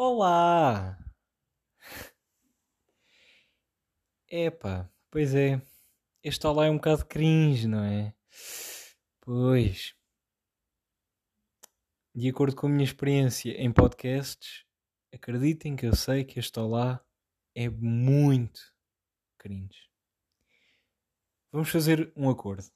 Olá! 0.00 0.96
Epá, 4.30 4.88
pois 5.10 5.34
é. 5.34 5.60
Este 6.22 6.46
olá 6.46 6.66
é 6.66 6.70
um 6.70 6.76
bocado 6.76 7.04
cringe, 7.04 7.66
não 7.66 7.82
é? 7.82 8.14
Pois. 9.20 9.96
De 12.14 12.28
acordo 12.28 12.54
com 12.54 12.68
a 12.68 12.70
minha 12.70 12.84
experiência 12.84 13.50
em 13.60 13.72
podcasts, 13.72 14.64
acreditem 15.12 15.74
que 15.74 15.86
eu 15.86 15.96
sei 15.96 16.22
que 16.24 16.38
este 16.38 16.60
olá 16.60 17.04
é 17.52 17.68
muito 17.68 18.60
cringe. 19.36 19.90
Vamos 21.50 21.70
fazer 21.70 22.12
um 22.14 22.30
acordo. 22.30 22.70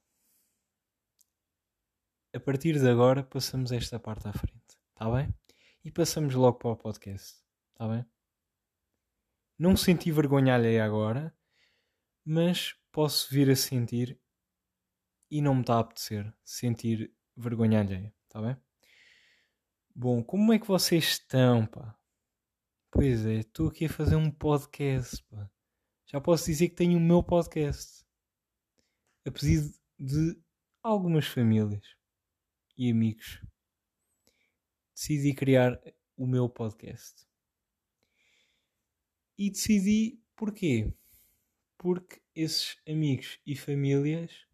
A 2.35 2.41
partir 2.41 2.81
de 2.81 2.89
agora 2.89 3.23
passamos 3.23 3.71
esta 3.71 4.01
parte 4.01 4.27
à 4.27 4.33
frente, 4.33 4.77
está 4.97 5.09
bem? 5.09 5.33
E 5.85 5.91
passamos 5.91 6.35
logo 6.35 6.59
para 6.59 6.71
o 6.71 6.77
podcast, 6.77 7.43
está 7.73 7.89
bem? 7.89 8.07
Não 9.59 9.77
senti 9.77 10.13
vergonha 10.13 10.55
alheia 10.55 10.85
agora, 10.85 11.37
mas 12.25 12.77
posso 12.93 13.29
vir 13.35 13.51
a 13.51 13.57
sentir 13.57 14.21
e 15.29 15.43
não 15.43 15.57
me 15.57 15.63
está 15.63 15.77
a 15.77 15.81
apetecer 15.81 16.33
sentir 16.45 17.13
vergonha 17.37 17.81
alheia, 17.81 18.15
está 18.29 18.41
bem? 18.41 18.57
Bom, 19.93 20.23
como 20.23 20.53
é 20.53 20.59
que 20.59 20.69
vocês 20.69 21.05
estão, 21.05 21.67
pá? 21.67 21.99
Pois 22.89 23.27
é, 23.27 23.41
estou 23.41 23.69
aqui 23.69 23.87
a 23.87 23.91
fazer 23.91 24.15
um 24.15 24.31
podcast, 24.31 25.21
pá. 25.25 25.51
Já 26.07 26.21
posso 26.21 26.47
dizer 26.47 26.69
que 26.69 26.77
tenho 26.77 26.97
o 26.97 27.01
meu 27.01 27.25
podcast. 27.25 28.05
A 29.27 29.31
pedido 29.31 29.73
de 29.99 30.41
algumas 30.83 31.27
famílias 31.27 31.85
e 32.77 32.91
amigos. 32.91 33.41
Decidi 35.03 35.35
criar 35.35 35.83
o 36.17 36.29
meu 36.29 36.49
podcast. 36.49 37.27
E 39.37 39.51
decidi 39.51 40.23
porquê? 40.37 40.95
Porque 41.77 42.23
esses 42.37 42.81
amigos 42.89 43.41
e 43.45 43.57
famílias 43.57 44.47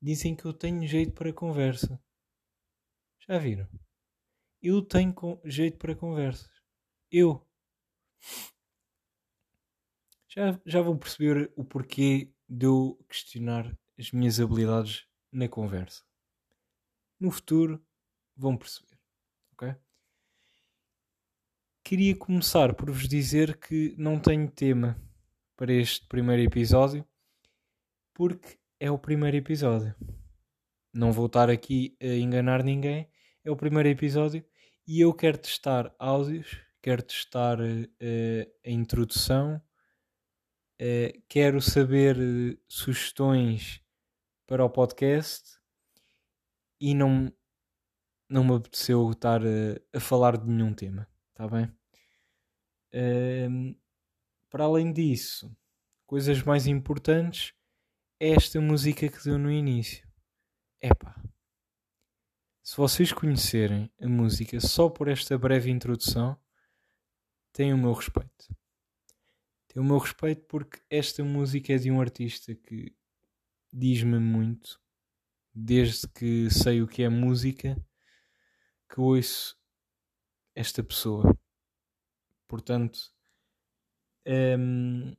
dizem 0.00 0.34
que 0.34 0.46
eu 0.46 0.54
tenho 0.54 0.86
jeito 0.86 1.12
para 1.12 1.34
conversa. 1.34 2.02
Já 3.28 3.36
viram? 3.36 3.68
Eu 4.62 4.80
tenho 4.80 5.14
jeito 5.44 5.76
para 5.76 5.94
conversas. 5.94 6.50
Eu. 7.10 7.46
Já, 10.28 10.58
já 10.64 10.80
vão 10.80 10.96
perceber 10.96 11.52
o 11.54 11.62
porquê 11.62 12.32
de 12.48 12.64
eu 12.64 12.98
questionar 13.06 13.78
as 13.98 14.12
minhas 14.12 14.40
habilidades 14.40 15.06
na 15.30 15.46
conversa 15.46 16.02
no 17.20 17.30
futuro 17.30 17.84
vão 18.34 18.56
perceber. 18.56 18.91
Queria 21.84 22.14
começar 22.16 22.74
por 22.74 22.90
vos 22.90 23.08
dizer 23.08 23.58
que 23.58 23.94
não 23.98 24.18
tenho 24.18 24.48
tema 24.48 24.96
para 25.56 25.72
este 25.72 26.06
primeiro 26.06 26.40
episódio, 26.40 27.04
porque 28.14 28.56
é 28.78 28.88
o 28.90 28.96
primeiro 28.96 29.36
episódio. 29.36 29.94
Não 30.94 31.12
vou 31.12 31.26
estar 31.26 31.50
aqui 31.50 31.96
a 32.00 32.06
enganar 32.06 32.62
ninguém, 32.62 33.10
é 33.44 33.50
o 33.50 33.56
primeiro 33.56 33.88
episódio 33.88 34.44
e 34.86 35.00
eu 35.00 35.12
quero 35.12 35.38
testar 35.38 35.92
áudios, 35.98 36.56
quero 36.80 37.02
testar 37.02 37.60
uh, 37.60 38.52
a 38.64 38.70
introdução, 38.70 39.60
uh, 40.80 41.22
quero 41.28 41.60
saber 41.60 42.16
uh, 42.16 42.58
sugestões 42.68 43.80
para 44.46 44.64
o 44.64 44.70
podcast 44.70 45.58
e 46.80 46.94
não, 46.94 47.32
não 48.28 48.44
me 48.44 48.54
apeteceu 48.54 49.10
estar 49.10 49.40
a 49.92 50.00
falar 50.00 50.36
de 50.36 50.48
nenhum 50.48 50.72
tema, 50.72 51.08
está 51.32 51.48
bem? 51.48 51.81
Uh, 52.94 53.76
para 54.50 54.64
além 54.64 54.92
disso, 54.92 55.54
coisas 56.06 56.42
mais 56.42 56.66
importantes 56.66 57.54
é 58.20 58.30
esta 58.30 58.60
música 58.60 59.08
que 59.08 59.24
deu 59.24 59.38
no 59.38 59.50
início. 59.50 60.06
Epá, 60.80 61.22
se 62.62 62.76
vocês 62.76 63.12
conhecerem 63.12 63.90
a 64.00 64.08
música 64.08 64.60
só 64.60 64.88
por 64.88 65.08
esta 65.08 65.36
breve 65.36 65.70
introdução, 65.70 66.38
têm 67.52 67.72
o 67.72 67.78
meu 67.78 67.92
respeito. 67.92 68.54
Têm 69.68 69.82
o 69.82 69.84
meu 69.84 69.98
respeito 69.98 70.44
porque 70.46 70.80
esta 70.88 71.24
música 71.24 71.72
é 71.72 71.78
de 71.78 71.90
um 71.90 72.00
artista 72.00 72.54
que 72.54 72.94
diz-me 73.72 74.18
muito 74.18 74.80
desde 75.54 76.06
que 76.08 76.50
sei 76.50 76.82
o 76.82 76.86
que 76.86 77.02
é 77.02 77.08
música, 77.08 77.76
que 78.88 79.00
ouço 79.00 79.56
esta 80.54 80.82
pessoa. 80.82 81.36
Portanto, 82.52 83.10
hum, 84.26 85.16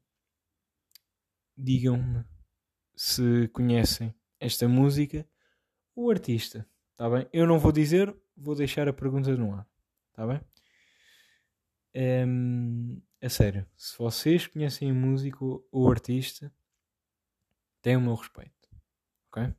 digam-me 1.57 2.23
se 2.95 3.47
conhecem 3.47 4.13
esta 4.39 4.67
música 4.67 5.27
o 5.95 6.11
artista. 6.11 6.63
Tá 6.95 7.09
bem? 7.09 7.27
Eu 7.33 7.47
não 7.47 7.57
vou 7.57 7.71
dizer, 7.71 8.15
vou 8.37 8.53
deixar 8.53 8.87
a 8.87 8.93
pergunta 8.93 9.35
no 9.35 9.51
ar. 9.51 9.67
Tá 10.13 10.27
bem? 10.27 10.41
Um, 12.27 13.01
a 13.19 13.29
sério, 13.29 13.67
se 13.75 13.97
vocês 13.97 14.45
conhecem 14.45 14.91
a 14.91 14.93
música 14.93 15.43
ou 15.43 15.67
o 15.71 15.89
artista, 15.89 16.53
têm 17.81 17.97
o 17.97 18.01
meu 18.01 18.13
respeito. 18.13 18.69
Ok? 19.31 19.51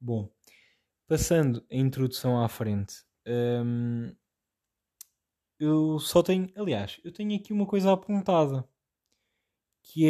Bom, 0.00 0.28
passando 1.06 1.64
a 1.70 1.76
introdução 1.76 2.42
à 2.42 2.48
frente, 2.48 3.04
hum, 3.24 4.12
eu 5.58 5.98
só 5.98 6.22
tenho, 6.22 6.50
aliás, 6.56 7.00
eu 7.04 7.12
tenho 7.12 7.34
aqui 7.36 7.52
uma 7.52 7.66
coisa 7.66 7.92
apontada 7.92 8.68
que 9.82 10.06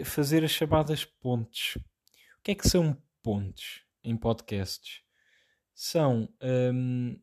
é 0.00 0.04
fazer 0.04 0.44
as 0.44 0.50
chamadas 0.50 1.04
pontes. 1.04 1.76
O 1.76 2.42
que 2.42 2.52
é 2.52 2.54
que 2.54 2.68
são 2.68 2.96
pontes 3.22 3.82
em 4.02 4.16
podcasts? 4.16 5.02
São 5.74 6.28
hum, 6.42 7.18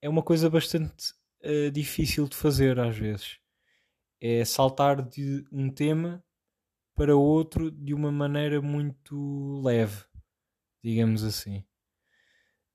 é 0.00 0.08
uma 0.08 0.22
coisa 0.22 0.50
bastante 0.50 1.12
uh, 1.44 1.70
difícil 1.70 2.28
de 2.28 2.36
fazer 2.36 2.78
às 2.78 2.96
vezes. 2.96 3.38
É 4.20 4.44
saltar 4.44 5.02
de 5.02 5.44
um 5.50 5.70
tema 5.70 6.22
para 6.94 7.16
outro 7.16 7.70
de 7.70 7.94
uma 7.94 8.12
maneira 8.12 8.60
muito 8.60 9.60
leve 9.62 10.04
digamos 10.82 11.22
assim. 11.22 11.64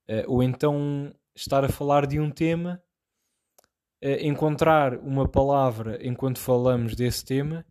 Uh, 0.09 0.23
ou 0.27 0.41
então 0.41 1.13
estar 1.35 1.65
a 1.65 1.69
falar 1.69 2.07
de 2.07 2.19
um 2.19 2.31
tema, 2.31 2.81
encontrar 4.01 4.97
uma 4.99 5.27
palavra 5.27 5.99
enquanto 6.05 6.39
falamos 6.39 6.95
desse 6.95 7.25
tema 7.25 7.65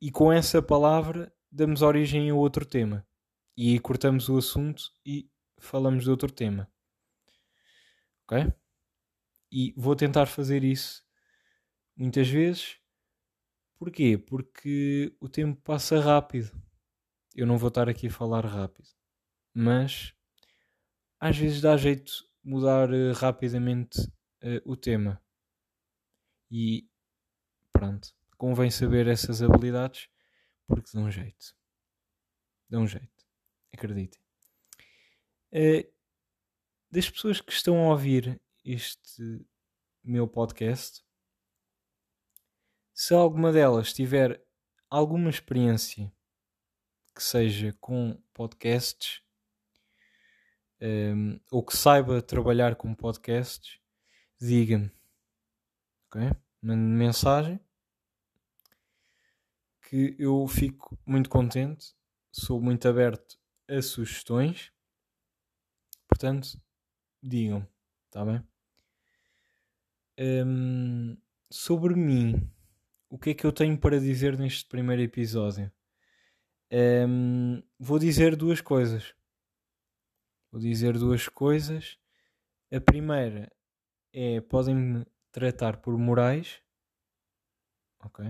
e 0.00 0.10
com 0.10 0.32
essa 0.32 0.60
palavra 0.60 1.32
damos 1.50 1.82
origem 1.82 2.30
a 2.30 2.34
outro 2.34 2.64
tema. 2.64 3.06
E 3.56 3.72
aí 3.72 3.78
cortamos 3.78 4.28
o 4.28 4.36
assunto 4.36 4.82
e 5.04 5.28
falamos 5.58 6.04
de 6.04 6.10
outro 6.10 6.30
tema. 6.30 6.70
Ok? 8.24 8.52
E 9.52 9.74
vou 9.76 9.96
tentar 9.96 10.26
fazer 10.26 10.62
isso 10.64 11.02
muitas 11.96 12.28
vezes. 12.28 12.78
Porquê? 13.78 14.18
Porque 14.18 15.14
o 15.20 15.28
tempo 15.28 15.60
passa 15.62 15.98
rápido. 16.00 16.50
Eu 17.34 17.46
não 17.46 17.58
vou 17.58 17.68
estar 17.68 17.88
aqui 17.88 18.06
a 18.08 18.10
falar 18.10 18.44
rápido 18.44 18.88
mas 19.54 20.14
às 21.18 21.36
vezes 21.36 21.60
dá 21.60 21.76
jeito 21.76 22.12
mudar 22.42 22.90
uh, 22.90 23.12
rapidamente 23.12 24.00
uh, 24.42 24.60
o 24.64 24.76
tema. 24.76 25.20
E 26.50 26.88
pronto, 27.72 28.12
convém 28.36 28.70
saber 28.70 29.06
essas 29.06 29.42
habilidades 29.42 30.08
porque 30.66 30.90
dão 30.92 31.10
jeito. 31.10 31.54
Dão 32.68 32.86
jeito, 32.86 33.26
acreditem. 33.72 34.20
Uh, 35.52 35.90
das 36.90 37.08
pessoas 37.08 37.40
que 37.40 37.52
estão 37.52 37.84
a 37.84 37.90
ouvir 37.90 38.40
este 38.64 39.46
meu 40.02 40.26
podcast, 40.26 41.04
se 42.92 43.14
alguma 43.14 43.52
delas 43.52 43.92
tiver 43.92 44.44
alguma 44.88 45.30
experiência 45.30 46.12
que 47.14 47.22
seja 47.22 47.72
com 47.80 48.20
podcasts, 48.32 49.22
um, 50.80 51.38
ou 51.50 51.64
que 51.64 51.76
saiba 51.76 52.22
trabalhar 52.22 52.74
com 52.76 52.94
podcasts, 52.94 53.78
diga-me. 54.40 54.90
Ok? 56.10 56.28
Mande 56.60 56.82
mensagem 56.82 57.60
que 59.88 60.16
eu 60.18 60.46
fico 60.48 60.98
muito 61.06 61.30
contente, 61.30 61.94
sou 62.32 62.60
muito 62.60 62.88
aberto 62.88 63.38
a 63.68 63.80
sugestões. 63.80 64.72
Portanto, 66.08 66.60
digam, 67.22 67.66
está 68.06 68.24
bem? 68.24 68.44
Um, 70.18 71.16
sobre 71.48 71.94
mim, 71.94 72.50
o 73.08 73.16
que 73.16 73.30
é 73.30 73.34
que 73.34 73.46
eu 73.46 73.52
tenho 73.52 73.78
para 73.78 74.00
dizer 74.00 74.36
neste 74.36 74.68
primeiro 74.68 75.02
episódio? 75.02 75.72
Um, 76.72 77.62
vou 77.78 78.00
dizer 78.00 78.34
duas 78.34 78.60
coisas. 78.60 79.14
Vou 80.50 80.60
dizer 80.60 80.98
duas 80.98 81.28
coisas. 81.28 81.96
A 82.72 82.80
primeira 82.80 83.50
é 84.12 84.40
podem-me 84.40 85.06
tratar 85.30 85.78
por 85.78 85.96
Moraes. 85.96 86.60
Ok? 88.02 88.24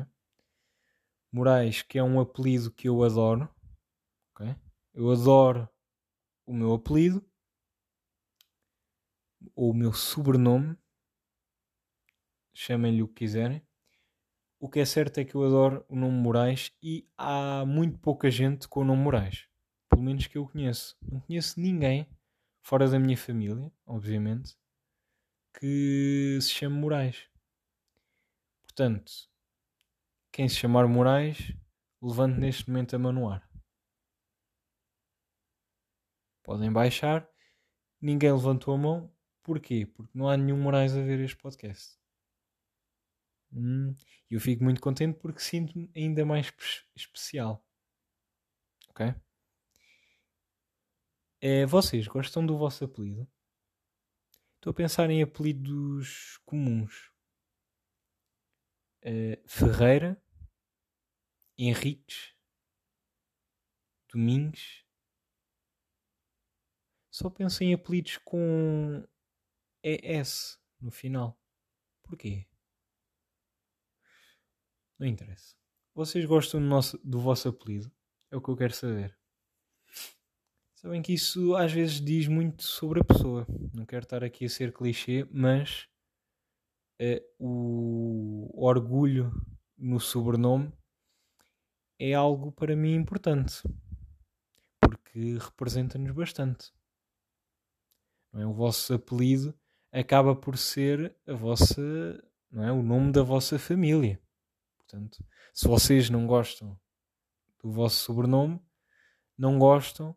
Moraes, 1.33 1.83
que 1.83 1.99
é 1.99 2.03
um 2.03 2.21
apelido 2.21 2.71
que 2.71 2.89
eu 2.89 3.03
adoro. 3.03 3.49
Ok? 4.33 4.55
Eu 4.93 5.11
adoro 5.11 5.69
o 6.45 6.53
meu 6.53 6.75
apelido 6.75 7.25
ou 9.55 9.71
o 9.71 9.75
meu 9.75 9.93
sobrenome. 9.93 10.77
Chamem-lhe 12.53 13.03
o 13.03 13.09
que 13.09 13.15
quiserem. 13.15 13.63
O 14.59 14.69
que 14.69 14.81
é 14.81 14.85
certo 14.85 15.19
é 15.19 15.25
que 15.25 15.35
eu 15.35 15.45
adoro 15.45 15.87
o 15.89 15.97
nome 15.97 16.19
Moraes 16.19 16.71
e 16.83 17.09
há 17.17 17.65
muito 17.65 17.99
pouca 17.99 18.31
gente 18.31 18.69
com 18.69 18.81
o 18.81 18.85
nome 18.85 19.03
Moraes. 19.03 19.49
Pelo 19.89 20.03
menos 20.03 20.27
que 20.27 20.37
eu 20.37 20.47
conheço. 20.47 20.99
Não 21.01 21.21
conheço 21.21 21.59
ninguém, 21.59 22.07
fora 22.61 22.87
da 22.87 22.99
minha 22.99 23.17
família, 23.17 23.73
obviamente, 23.87 24.60
que 25.59 26.39
se 26.41 26.51
chame 26.51 26.77
Moraes. 26.77 27.29
Portanto, 28.63 29.13
quem 30.33 30.49
se 30.49 30.57
chamar 30.57 30.87
Moraes, 30.87 31.53
levante 32.01 32.39
neste 32.39 32.69
momento 32.69 32.95
a 32.95 32.99
mão 32.99 33.13
no 33.13 33.29
ar. 33.29 33.49
Podem 36.43 36.73
baixar. 36.73 37.29
Ninguém 38.01 38.33
levantou 38.33 38.75
a 38.75 38.79
mão. 38.79 39.15
Porquê? 39.43 39.87
Porque 39.87 40.17
não 40.17 40.29
há 40.29 40.37
nenhum 40.37 40.61
Moraes 40.61 40.95
a 40.95 41.03
ver 41.03 41.21
este 41.21 41.37
podcast. 41.37 41.99
Hum, 43.53 43.95
eu 44.31 44.41
fico 44.41 44.63
muito 44.63 44.81
contente 44.81 45.19
porque 45.19 45.41
sinto-me 45.41 45.91
ainda 45.95 46.25
mais 46.25 46.53
especial. 46.95 47.65
Ok? 48.89 49.15
É, 51.41 51.67
vocês 51.67 52.07
gostam 52.07 52.45
do 52.45 52.57
vosso 52.57 52.85
apelido? 52.85 53.27
Estou 54.61 54.73
a 54.73 54.75
pensar 54.75 55.09
em 55.09 55.23
apelidos 55.23 56.37
comuns. 56.45 57.11
É, 59.01 59.43
Ferreira, 59.47 60.23
Henriques, 61.57 62.37
Domingos. 64.13 64.85
Só 67.11 67.31
penso 67.31 67.65
em 67.65 67.73
apelidos 67.73 68.19
com 68.19 69.03
ES 69.83 70.63
no 70.79 70.91
final. 70.91 71.41
Porquê? 72.03 72.47
Não 74.99 75.07
interessa. 75.07 75.57
Vocês 75.95 76.27
gostam 76.27 76.61
do, 76.61 76.67
nosso, 76.67 76.99
do 76.99 77.19
vosso 77.19 77.49
apelido? 77.49 77.91
É 78.31 78.37
o 78.37 78.43
que 78.43 78.51
eu 78.51 78.57
quero 78.59 78.75
saber. 78.75 79.19
Sabem 80.81 81.03
que 81.03 81.13
isso 81.13 81.55
às 81.57 81.71
vezes 81.71 82.01
diz 82.01 82.27
muito 82.27 82.63
sobre 82.63 83.01
a 83.01 83.05
pessoa. 83.05 83.47
Não 83.75 83.85
quero 83.85 84.03
estar 84.03 84.25
aqui 84.25 84.47
a 84.47 84.49
ser 84.49 84.73
clichê, 84.73 85.29
mas 85.31 85.87
é, 86.99 87.23
o 87.39 88.51
orgulho 88.55 89.31
no 89.77 90.01
sobrenome 90.01 90.73
é 91.99 92.15
algo 92.15 92.51
para 92.51 92.75
mim 92.75 92.95
importante. 92.95 93.63
Porque 94.81 95.37
representa-nos 95.37 96.13
bastante. 96.13 96.73
Não 98.33 98.41
é? 98.41 98.47
O 98.47 98.55
vosso 98.55 98.95
apelido 98.95 99.55
acaba 99.93 100.35
por 100.35 100.57
ser 100.57 101.15
a 101.27 101.35
vossa, 101.35 101.83
não 102.51 102.65
é? 102.65 102.73
o 102.73 102.83
nome 102.83 103.13
da 103.13 103.23
vossa 103.23 103.59
família. 103.59 104.19
Portanto, 104.79 105.23
se 105.53 105.69
vocês 105.69 106.09
não 106.09 106.27
gostam 106.27 106.75
do 107.63 107.71
vosso 107.71 107.97
sobrenome, 107.97 108.59
não 109.37 109.59
gostam 109.59 110.17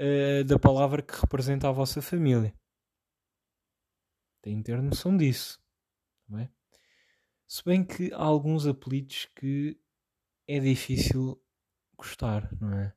uh, 0.00 0.44
da 0.44 0.58
palavra 0.58 1.02
que 1.02 1.14
representa 1.14 1.68
a 1.68 1.72
vossa 1.72 2.00
família. 2.00 2.54
Têm 4.42 4.58
de 4.58 4.64
ter 4.64 4.80
noção 4.82 5.16
disso. 5.16 5.60
Não 6.28 6.38
é? 6.38 6.50
Se 7.46 7.64
bem 7.64 7.84
que 7.84 8.12
há 8.12 8.22
alguns 8.22 8.66
apelidos 8.66 9.26
que 9.36 9.80
é 10.48 10.58
difícil 10.58 11.40
gostar, 11.96 12.50
não 12.60 12.72
é? 12.72 12.94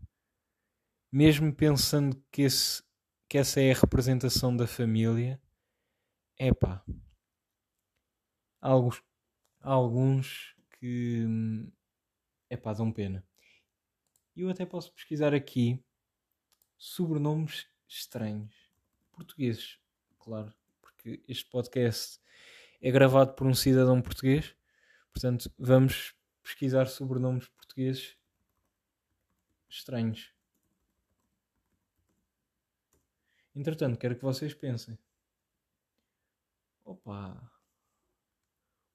Mesmo 1.11 1.53
pensando 1.53 2.21
que, 2.31 2.43
esse, 2.43 2.83
que 3.27 3.37
essa 3.37 3.59
é 3.59 3.71
a 3.71 3.75
representação 3.75 4.55
da 4.55 4.67
família, 4.67 5.41
é 6.37 6.53
pá. 6.53 6.83
Alguns, 8.61 9.03
há 9.61 9.71
alguns 9.71 10.55
que 10.79 11.25
é 12.49 12.57
pá, 12.57 12.73
dão 12.73 12.91
pena. 12.91 13.25
Eu 14.35 14.49
até 14.49 14.65
posso 14.65 14.93
pesquisar 14.93 15.33
aqui 15.33 15.83
sobrenomes 16.79 17.67
estranhos. 17.87 18.55
Portugueses, 19.11 19.77
claro, 20.17 20.51
porque 20.81 21.21
este 21.27 21.45
podcast 21.45 22.19
é 22.81 22.89
gravado 22.89 23.33
por 23.33 23.45
um 23.45 23.53
cidadão 23.53 24.01
português, 24.01 24.55
portanto 25.11 25.51
vamos 25.59 26.15
pesquisar 26.41 26.87
sobrenomes 26.87 27.47
portugueses 27.49 28.17
estranhos. 29.67 30.33
Entretanto, 33.53 33.99
quero 33.99 34.15
que 34.15 34.23
vocês 34.23 34.53
pensem. 34.53 34.97
Opa! 36.85 37.51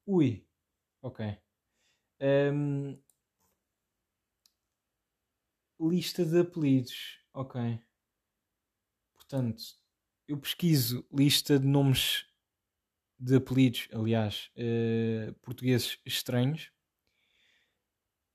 Ui! 0.07 0.47
Ok. 1.03 1.39
Um, 2.21 2.99
lista 5.79 6.25
de 6.25 6.41
apelidos. 6.41 7.24
Ok. 7.35 7.81
Portanto, 9.13 9.61
eu 10.29 10.39
pesquiso 10.39 11.05
lista 11.13 11.59
de 11.59 11.67
nomes 11.67 12.27
de 13.19 13.35
apelidos, 13.35 13.89
aliás, 13.93 14.53
uh, 14.57 15.35
portugueses 15.43 15.99
estranhos. 16.07 16.71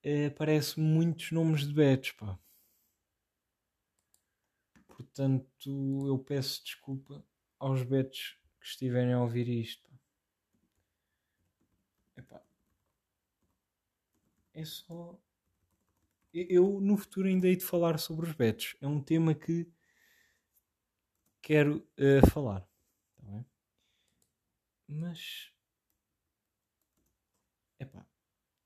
Uh, 0.03 0.27
aparece 0.27 0.77
muitos 0.81 1.31
nomes 1.31 1.65
de 1.65 1.73
betos, 1.73 2.11
pá. 2.11 2.37
Portanto, 4.85 6.05
eu 6.05 6.19
peço 6.19 6.61
desculpa 6.61 7.23
aos 7.57 7.83
betos 7.83 8.37
que 8.59 8.67
estiverem 8.67 9.13
a 9.13 9.21
ouvir 9.21 9.47
isto. 9.47 9.89
Epá, 12.17 12.43
é 14.53 14.65
só. 14.65 15.17
Eu 16.33 16.79
no 16.79 16.95
futuro 16.97 17.27
ainda 17.27 17.47
hei 17.47 17.55
de 17.55 17.65
falar 17.65 17.97
sobre 17.97 18.27
os 18.27 18.33
betos. 18.33 18.75
É 18.81 18.87
um 18.87 19.01
tema 19.01 19.33
que 19.33 19.71
quero 21.41 21.77
uh, 21.97 22.29
falar. 22.31 22.67
Tá? 23.17 23.45
Mas. 24.87 25.51
Epá, 27.79 28.05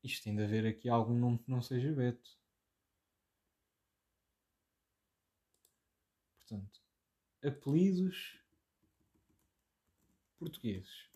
isto 0.02 0.24
tem 0.24 0.36
de 0.36 0.42
haver 0.42 0.66
aqui 0.66 0.88
algum 0.88 1.18
nome 1.18 1.38
que 1.38 1.50
não 1.50 1.62
seja 1.62 1.92
Beto. 1.92 2.36
Portanto, 6.38 6.82
apelidos 7.42 8.38
portugueses. 10.38 11.08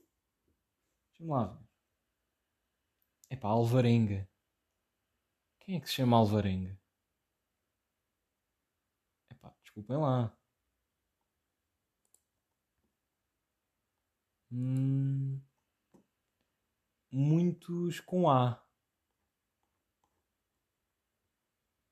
Deixa-me 1.10 1.30
lá 1.30 1.46
ver. 1.46 1.68
Epá, 3.30 3.48
Alvarenga. 3.48 4.26
Quem 5.68 5.76
é 5.76 5.80
que 5.80 5.88
se 5.88 5.96
chama 5.96 6.16
Alvarenga? 6.16 6.80
Epá, 9.30 9.54
desculpem 9.62 9.98
lá. 9.98 10.34
Hum, 14.50 15.38
muitos 17.12 18.00
com 18.00 18.30
A. 18.30 18.66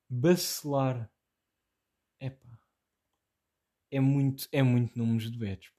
Bacelar. 0.09 1.13
Epá. 2.19 2.59
É 3.91 4.01
muito, 4.01 4.49
é 4.53 4.63
muito 4.63 4.99
números 4.99 5.31
de 5.31 5.39
betos. 5.39 5.71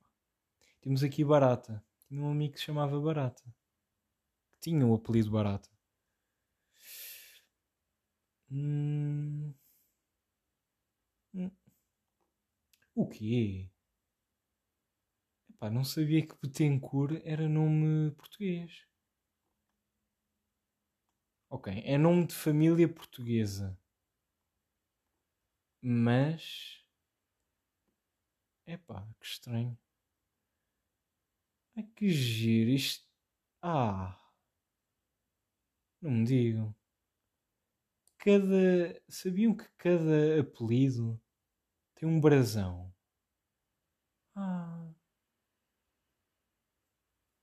Temos 0.81 1.01
aqui 1.03 1.25
Barata. 1.25 1.83
Tinha 2.07 2.21
um 2.21 2.29
amigo 2.29 2.53
que 2.53 2.59
se 2.59 2.65
chamava 2.65 3.01
Barata. 3.01 3.43
Que 4.51 4.59
tinha 4.69 4.85
o 4.85 4.93
apelido 4.93 5.31
Barata. 5.31 5.76
Hum... 8.51 9.53
Hum. 11.33 11.51
O 12.95 13.07
quê? 13.07 13.69
Epá, 15.49 15.69
não 15.69 15.83
sabia 15.83 16.25
que 16.25 16.35
Betancourt 16.41 17.19
era 17.25 17.49
nome 17.49 18.11
português. 18.11 18.85
Ok, 21.49 21.81
é 21.85 21.97
nome 21.97 22.27
de 22.27 22.33
família 22.35 22.87
portuguesa. 22.87 23.77
Mas. 25.81 26.83
Epá, 28.67 29.07
que 29.19 29.25
estranho. 29.25 29.77
Ai 31.77 31.83
que 31.95 32.09
giro 32.09 32.71
isto. 32.71 33.05
Ah! 33.61 34.17
Não 36.01 36.09
me 36.11 36.25
digam 36.25 36.75
cada. 38.19 39.01
Sabiam 39.07 39.55
que 39.55 39.65
cada 39.77 40.41
apelido 40.41 41.19
tem 41.95 42.07
um 42.07 42.19
brasão? 42.19 42.93
Ah. 44.35 44.93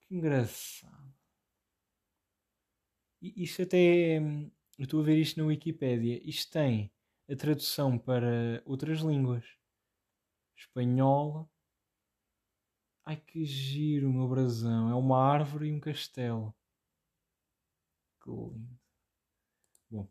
Que 0.01 0.15
engraçado. 0.15 1.15
Isto 3.23 3.63
até. 3.63 4.19
Eu 4.19 4.85
estou 4.85 5.01
a 5.01 5.05
ver 5.05 5.19
isto 5.19 5.39
na 5.41 5.47
Wikipédia. 5.47 6.21
Isto 6.29 6.53
tem 6.53 6.93
a 7.29 7.35
tradução 7.37 7.99
para 7.99 8.63
outras 8.67 9.01
línguas: 9.01 9.45
espanhol. 10.57 11.51
Ai 13.07 13.17
que 13.17 13.45
giro, 13.45 14.13
meu 14.13 14.29
brasão. 14.29 14.91
É 14.91 14.95
uma 14.95 15.19
árvore 15.19 15.69
e 15.69 15.73
um 15.73 15.81
castelo. 15.81 16.55
Que 18.23 18.31
lindo. 18.31 18.79
Bom. 19.91 20.09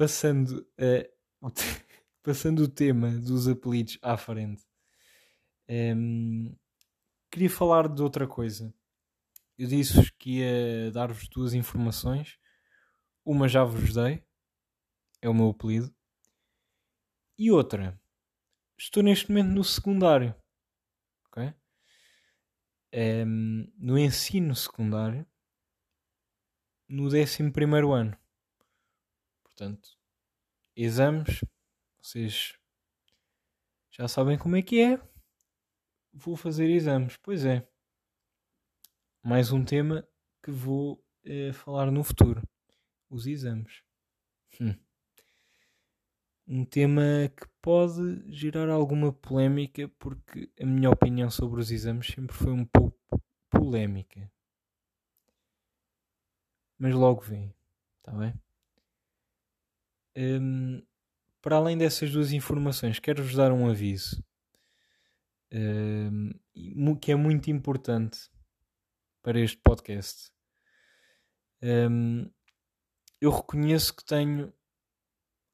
Passando, 0.00 0.66
uh, 0.80 1.50
passando 2.24 2.60
o 2.60 2.68
tema 2.68 3.10
dos 3.18 3.46
apelidos 3.46 3.98
à 4.00 4.16
frente. 4.16 4.64
Um, 5.68 5.74
ehm, 5.74 6.56
queria 7.30 7.50
falar 7.50 7.86
de 7.86 8.00
outra 8.00 8.26
coisa. 8.26 8.74
Eu 9.58 9.68
disse-vos 9.68 10.08
que 10.18 10.38
ia 10.38 10.90
dar-vos 10.90 11.28
duas 11.28 11.52
informações. 11.52 12.38
Uma 13.22 13.46
já 13.46 13.62
vos 13.62 13.92
dei, 13.92 14.24
é 15.20 15.28
o 15.28 15.34
meu 15.34 15.50
apelido. 15.50 15.94
E 17.38 17.50
outra, 17.50 18.00
estou 18.78 19.02
neste 19.02 19.28
momento 19.30 19.54
no 19.54 19.62
secundário. 19.62 20.34
Ok? 21.26 21.42
Um, 21.44 21.52
ehm, 22.90 23.72
no 23.76 23.98
ensino 23.98 24.56
secundário, 24.56 25.26
no 26.88 27.04
11 27.04 27.42
ano. 27.94 28.18
Portanto, 29.60 29.90
exames, 30.74 31.44
vocês 32.00 32.58
já 33.90 34.08
sabem 34.08 34.38
como 34.38 34.56
é 34.56 34.62
que 34.62 34.80
é. 34.80 34.98
Vou 36.14 36.34
fazer 36.34 36.70
exames. 36.70 37.18
Pois 37.18 37.44
é 37.44 37.68
mais 39.22 39.52
um 39.52 39.62
tema 39.62 40.08
que 40.42 40.50
vou 40.50 41.04
eh, 41.24 41.52
falar 41.52 41.90
no 41.90 42.02
futuro: 42.02 42.42
os 43.10 43.26
exames. 43.26 43.82
Hum. 44.58 44.74
Um 46.46 46.64
tema 46.64 47.30
que 47.36 47.46
pode 47.60 48.32
gerar 48.32 48.70
alguma 48.70 49.12
polémica, 49.12 49.86
porque 49.98 50.50
a 50.58 50.64
minha 50.64 50.88
opinião 50.88 51.30
sobre 51.30 51.60
os 51.60 51.70
exames 51.70 52.06
sempre 52.06 52.34
foi 52.34 52.52
um 52.52 52.64
pouco 52.64 52.98
polémica. 53.50 54.32
Mas 56.78 56.94
logo 56.94 57.20
vem, 57.20 57.54
está 57.98 58.12
bem? 58.12 58.32
Um, 60.16 60.82
para 61.40 61.56
além 61.56 61.78
dessas 61.78 62.10
duas 62.10 62.32
informações, 62.32 62.98
quero-vos 62.98 63.34
dar 63.34 63.52
um 63.52 63.68
aviso 63.68 64.22
um, 65.52 66.96
que 66.96 67.12
é 67.12 67.16
muito 67.16 67.50
importante 67.50 68.30
para 69.22 69.40
este 69.40 69.58
podcast. 69.58 70.30
Um, 71.62 72.30
eu 73.20 73.30
reconheço 73.30 73.94
que 73.94 74.04
tenho 74.04 74.52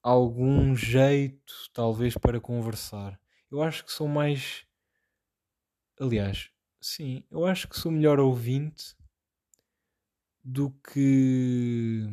algum 0.01 0.75
jeito, 0.75 1.53
talvez, 1.73 2.15
para 2.17 2.39
conversar. 2.39 3.19
Eu 3.51 3.61
acho 3.61 3.83
que 3.83 3.91
sou 3.91 4.07
mais. 4.07 4.65
Aliás, 5.99 6.49
sim, 6.79 7.25
eu 7.29 7.45
acho 7.45 7.67
que 7.67 7.77
sou 7.77 7.91
melhor 7.91 8.19
ouvinte 8.19 8.95
do 10.43 10.71
que. 10.71 12.05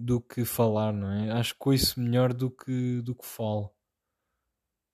Do 0.00 0.18
que 0.18 0.46
falar, 0.46 0.92
não 0.94 1.10
é? 1.12 1.30
Acho 1.32 1.54
que 1.54 1.68
ouço 1.68 2.00
melhor 2.00 2.32
do 2.32 2.50
que, 2.50 3.02
do 3.02 3.14
que 3.14 3.26
falo. 3.26 3.70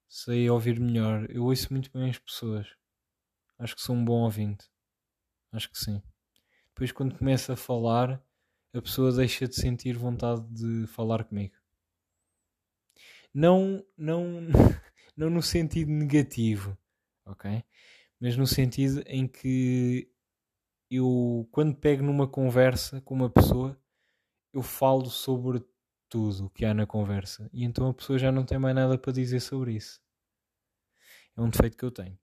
Sei 0.08 0.50
ouvir 0.50 0.80
melhor. 0.80 1.30
Eu 1.30 1.44
ouço 1.44 1.72
muito 1.72 1.90
bem 1.92 2.10
as 2.10 2.18
pessoas. 2.18 2.66
Acho 3.56 3.76
que 3.76 3.82
sou 3.82 3.94
um 3.94 4.04
bom 4.04 4.24
ouvinte. 4.24 4.68
Acho 5.52 5.70
que 5.70 5.78
sim. 5.78 6.02
Depois, 6.68 6.90
quando 6.90 7.16
começa 7.16 7.52
a 7.52 7.56
falar, 7.56 8.20
a 8.74 8.82
pessoa 8.82 9.12
deixa 9.12 9.46
de 9.46 9.54
sentir 9.54 9.96
vontade 9.96 10.42
de 10.50 10.88
falar 10.88 11.22
comigo. 11.22 11.54
Não, 13.32 13.84
não, 13.96 14.40
não 15.16 15.30
no 15.30 15.42
sentido 15.42 15.90
negativo, 15.90 16.76
ok? 17.24 17.62
Mas 18.18 18.36
no 18.36 18.46
sentido 18.46 19.04
em 19.06 19.28
que 19.28 20.10
eu, 20.90 21.48
quando 21.52 21.76
pego 21.76 22.02
numa 22.02 22.26
conversa 22.26 23.00
com 23.02 23.14
uma 23.14 23.30
pessoa, 23.30 23.80
eu 24.56 24.62
falo 24.62 25.10
sobre 25.10 25.62
tudo 26.08 26.46
o 26.46 26.50
que 26.50 26.64
há 26.64 26.72
na 26.72 26.86
conversa 26.86 27.50
e 27.52 27.62
então 27.62 27.90
a 27.90 27.94
pessoa 27.94 28.18
já 28.18 28.32
não 28.32 28.42
tem 28.42 28.58
mais 28.58 28.74
nada 28.74 28.96
para 28.96 29.12
dizer 29.12 29.40
sobre 29.40 29.74
isso. 29.74 30.00
É 31.36 31.40
um 31.42 31.50
defeito 31.50 31.76
que 31.76 31.84
eu 31.84 31.90
tenho. 31.90 32.18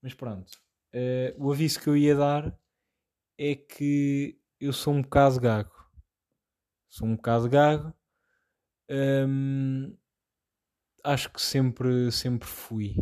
Mas 0.00 0.14
pronto, 0.14 0.52
uh, 0.94 1.44
o 1.44 1.50
aviso 1.50 1.80
que 1.80 1.88
eu 1.88 1.96
ia 1.96 2.14
dar 2.14 2.56
é 3.36 3.56
que 3.56 4.40
eu 4.60 4.72
sou 4.72 4.94
um 4.94 5.02
bocado 5.02 5.40
gago. 5.40 5.72
Sou 6.88 7.08
um 7.08 7.16
bocado 7.16 7.48
gago. 7.48 7.92
Hum, 8.88 9.96
acho 11.02 11.32
que 11.32 11.42
sempre, 11.42 12.12
sempre 12.12 12.46
fui. 12.46 12.94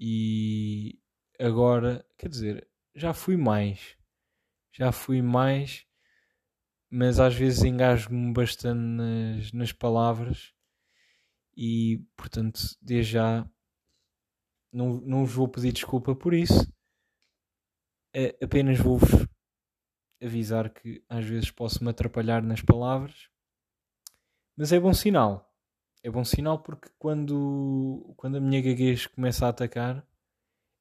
E 0.00 0.98
agora, 1.38 2.04
quer 2.18 2.28
dizer, 2.28 2.68
já 2.92 3.14
fui 3.14 3.36
mais. 3.36 3.96
Já 4.72 4.90
fui 4.90 5.22
mais, 5.22 5.86
mas 6.90 7.20
às 7.20 7.34
vezes 7.34 7.62
engasgo-me 7.62 8.32
bastante 8.32 8.80
nas, 8.80 9.52
nas 9.52 9.72
palavras 9.72 10.52
e, 11.56 12.04
portanto, 12.16 12.60
desde 12.82 13.12
já 13.12 13.48
não, 14.72 15.00
não 15.00 15.24
vos 15.24 15.34
vou 15.34 15.48
pedir 15.48 15.72
desculpa 15.72 16.14
por 16.14 16.34
isso. 16.34 16.72
Apenas 18.42 18.78
vou-vos 18.78 19.26
avisar 20.20 20.70
que 20.70 21.02
às 21.08 21.24
vezes 21.24 21.50
posso 21.50 21.82
me 21.82 21.90
atrapalhar 21.90 22.42
nas 22.42 22.60
palavras, 22.60 23.28
mas 24.56 24.72
é 24.72 24.80
bom 24.80 24.92
sinal. 24.92 25.48
É 26.02 26.10
bom 26.10 26.24
sinal 26.24 26.58
porque 26.62 26.88
quando, 26.98 28.14
quando 28.16 28.36
a 28.36 28.40
minha 28.40 28.60
gaguez 28.60 29.06
começa 29.06 29.46
a 29.46 29.50
atacar 29.50 30.06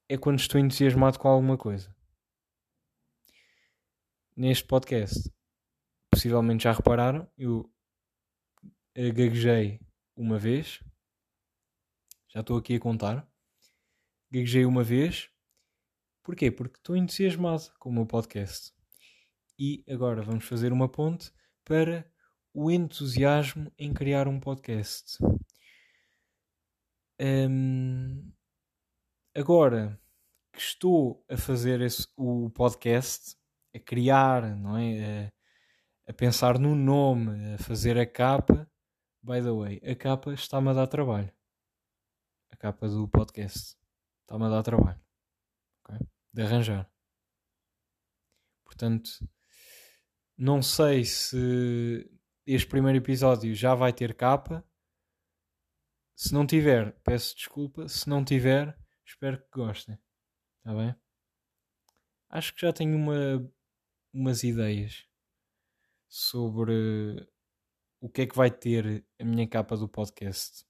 é 0.08 0.18
quando 0.18 0.40
estou 0.40 0.60
entusiasmado 0.60 1.20
com 1.20 1.28
alguma 1.28 1.58
coisa. 1.58 1.94
Neste 4.36 4.64
podcast, 4.64 5.30
possivelmente 6.20 6.66
já 6.66 6.74
repararam, 6.74 7.32
eu 7.38 7.72
gaguejei 8.94 9.80
uma 10.18 10.38
vez. 10.38 10.84
Já 12.28 12.42
estou 12.42 12.58
aqui 12.58 12.76
a 12.76 12.80
contar. 12.80 13.26
Gaguejei 14.30 14.66
uma 14.66 14.84
vez. 14.84 15.30
Porquê? 16.22 16.52
Porque 16.52 16.76
estou 16.76 16.98
entusiasmado 16.98 17.72
com 17.80 17.90
o 17.90 17.94
meu 17.94 18.06
podcast. 18.06 18.74
E 19.58 19.86
agora 19.90 20.22
vamos 20.22 20.44
fazer 20.44 20.74
uma 20.74 20.90
ponte 20.90 21.32
para 21.64 22.06
o 22.54 22.70
entusiasmo 22.70 23.72
em 23.78 23.94
criar 23.94 24.28
um 24.28 24.42
podcast. 24.42 25.24
Um, 27.22 28.30
agora 29.34 29.98
que 30.52 30.60
estou 30.60 31.26
a 31.30 31.38
fazer 31.38 31.80
esse, 31.80 32.10
o 32.18 32.50
podcast, 32.50 33.38
a 33.74 33.80
criar, 33.80 34.54
não 34.58 34.78
é? 34.78 35.32
A, 36.10 36.14
pensar 36.14 36.58
no 36.58 36.74
nome, 36.74 37.54
a 37.54 37.58
fazer 37.60 37.96
a 37.96 38.06
capa. 38.06 38.68
By 39.22 39.44
the 39.44 39.52
way, 39.52 39.80
a 39.84 39.96
capa 39.96 40.34
está-me 40.34 40.70
a 40.70 40.74
dar 40.74 40.88
trabalho. 40.88 41.32
A 42.52 42.56
capa 42.58 42.88
do 42.88 43.08
podcast 43.08 43.78
está-me 44.22 44.46
a 44.46 44.50
dar 44.50 44.64
trabalho. 44.64 45.00
Okay? 45.84 46.00
De 46.34 46.42
arranjar. 46.42 46.92
Portanto, 48.66 49.12
não 50.36 50.64
sei 50.64 51.06
se 51.06 52.10
este 52.44 52.68
primeiro 52.68 52.98
episódio 52.98 53.54
já 53.54 53.76
vai 53.76 53.94
ter 53.94 54.16
capa. 54.16 54.68
Se 56.16 56.34
não 56.34 56.48
tiver, 56.48 57.00
peço 57.04 57.36
desculpa. 57.36 57.88
Se 57.88 58.10
não 58.10 58.26
tiver, 58.26 58.76
espero 59.06 59.38
que 59.38 59.50
gostem. 59.52 60.00
Está 60.58 60.74
bem? 60.74 60.96
Acho 62.30 62.56
que 62.56 62.62
já 62.62 62.74
tenho 62.74 62.96
uma, 62.98 63.48
umas 64.12 64.44
ideias 64.44 65.09
sobre 66.10 67.26
o 68.02 68.10
que 68.10 68.24
é 68.24 68.28
que 68.28 68.36
vai 68.36 68.52
ter 68.52 69.06
a 69.20 69.24
minha 69.24 69.48
capa 69.48 69.78
do 69.78 69.88
podcast. 69.88 70.66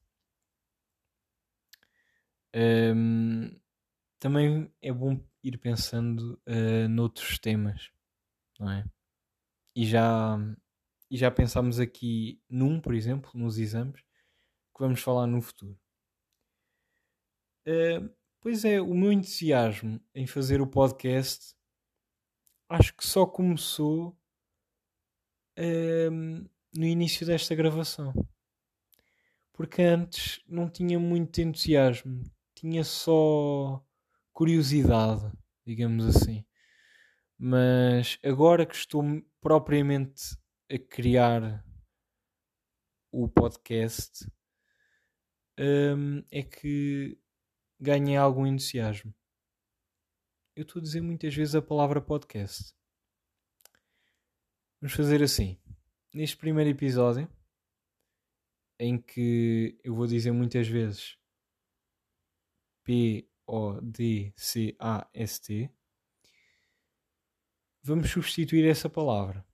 Um, 2.56 3.60
também 4.20 4.72
é 4.82 4.92
bom 4.92 5.20
ir 5.44 5.58
pensando 5.58 6.40
uh, 6.48 6.90
noutros 6.90 7.40
temas, 7.40 7.92
não 8.60 8.70
é? 8.70 8.86
e 9.80 9.86
já, 9.86 10.38
e 11.10 11.16
já 11.16 11.32
pensámos 11.32 11.80
aqui 11.80 12.42
num, 12.50 12.82
por 12.82 12.94
exemplo, 12.94 13.32
nos 13.34 13.58
exames, 13.58 14.02
que 14.02 14.80
vamos 14.82 15.00
falar 15.00 15.26
no 15.26 15.42
futuro. 15.42 15.80
Uh, 17.66 18.14
pois 18.42 18.66
é, 18.66 18.82
o 18.82 18.94
meu 18.94 19.10
entusiasmo 19.10 20.02
em 20.14 20.28
fazer 20.28 20.60
o 20.60 20.68
podcast 20.68 21.56
acho 22.68 22.94
que 22.94 23.08
só 23.08 23.26
começou 23.26 24.19
uh, 25.60 26.50
no 26.74 26.86
início 26.86 27.26
desta 27.26 27.54
gravação. 27.54 28.14
Porque 29.54 29.82
antes 29.82 30.42
não 30.48 30.70
tinha 30.70 30.98
muito 30.98 31.42
entusiasmo, 31.42 32.24
tinha 32.56 32.84
só 32.84 33.84
curiosidade, 34.32 35.32
digamos 35.66 36.06
assim. 36.06 36.46
Mas 37.38 38.18
agora 38.24 38.66
que 38.66 38.76
estou 38.76 39.04
propriamente 39.42 40.38
a 40.72 40.78
criar 40.78 41.64
o 43.12 43.28
podcast, 43.28 44.26
hum, 45.60 46.24
é 46.32 46.44
que 46.44 47.18
ganhei 47.80 48.18
algum 48.18 48.46
entusiasmo. 48.46 49.14
Eu 50.56 50.64
estou 50.64 50.80
a 50.80 50.84
dizer 50.84 51.02
muitas 51.02 51.34
vezes 51.34 51.56
a 51.56 51.62
palavra 51.62 52.02
podcast. 52.02 52.79
Vamos 54.82 54.96
fazer 54.96 55.22
assim. 55.22 55.60
Neste 56.14 56.38
primeiro 56.38 56.70
episódio, 56.70 57.30
em 58.80 58.98
que 58.98 59.78
eu 59.84 59.94
vou 59.94 60.08
dizer 60.08 60.32
muitas 60.32 60.70
vezes 60.70 61.18
P-O-D-C-A-S-T, 62.84 63.30
vamos 67.84 68.10
substituir 68.10 68.66
essa 68.70 68.90
palavra 68.90 69.46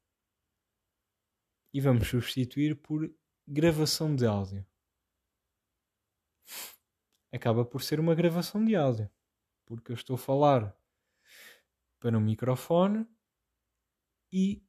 e 1.74 1.82
vamos 1.82 2.08
substituir 2.08 2.75
por 2.75 3.12
gravação 3.48 4.15
de 4.15 4.27
áudio. 4.27 4.63
Acaba 7.34 7.65
por 7.65 7.82
ser 7.82 8.00
uma 8.00 8.13
gravação 8.13 8.63
de 8.63 8.75
áudio, 8.75 9.10
porque 9.65 9.91
eu 9.91 9.96
estou 9.96 10.13
a 10.17 10.20
falar 10.20 10.79
para 12.00 12.15
um 12.15 12.22
microfone 12.22 13.08
e 14.32 14.64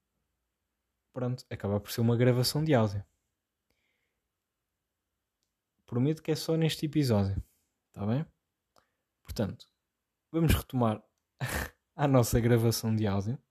pronto, 1.17 1.47
acaba 1.49 1.81
por 1.81 1.91
ser 1.91 2.03
uma 2.03 2.15
gravação 2.15 2.63
de 2.63 2.75
áudio. 2.75 3.03
Prometo 5.87 6.23
que 6.23 6.31
é 6.31 6.37
só 6.37 6.57
neste 6.57 6.85
episódio. 6.85 7.43
Está 7.89 8.07
bem? 8.07 8.27
Portanto, 9.25 9.67
vamos 10.31 10.53
retomar 10.53 11.03
a 11.97 12.07
nossa 12.07 12.39
gravação 12.39 12.95
de 12.95 13.07
áudio. 13.07 13.43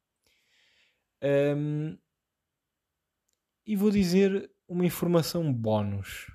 Um, 1.24 1.98
e 3.66 3.76
vou 3.76 3.90
dizer 3.90 4.54
uma 4.68 4.86
informação 4.86 5.52
bónus. 5.52 6.30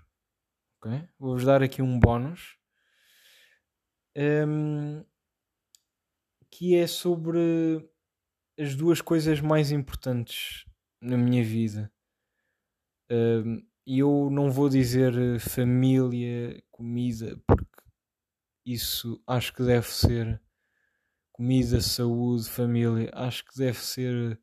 Okay? 0.79 1.09
Vou-vos 1.17 1.45
dar 1.45 1.63
aqui 1.63 1.81
um 1.81 2.01
bónus. 2.01 2.59
Um, 4.17 5.05
que 6.51 6.75
é 6.75 6.89
sobre 6.89 7.89
as 8.59 8.75
duas 8.75 9.01
coisas 9.01 9.41
mais 9.41 9.71
importantes 9.71 10.69
na 11.01 11.17
minha 11.17 11.45
vida. 11.45 11.91
E 13.87 13.99
eu 13.99 14.29
não 14.31 14.51
vou 14.53 14.69
dizer 14.69 15.13
eh, 15.19 15.39
família, 15.39 16.63
comida, 16.71 17.37
porque 17.47 17.83
isso 18.65 19.21
acho 19.27 19.53
que 19.53 19.65
deve 19.65 19.89
ser 19.89 20.41
comida, 21.33 21.81
saúde, 21.81 22.49
família, 22.49 23.11
acho 23.13 23.45
que 23.45 23.57
deve 23.59 23.79
ser 23.79 24.41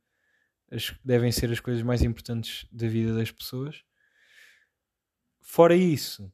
as, 0.70 0.94
devem 1.04 1.32
ser 1.32 1.50
as 1.50 1.62
coisas 1.62 1.82
mais 1.82 2.02
importantes 2.02 2.68
da 2.72 2.88
vida 2.90 3.16
das 3.16 3.32
pessoas. 3.32 3.86
Fora 5.42 5.76
isso, 5.76 6.26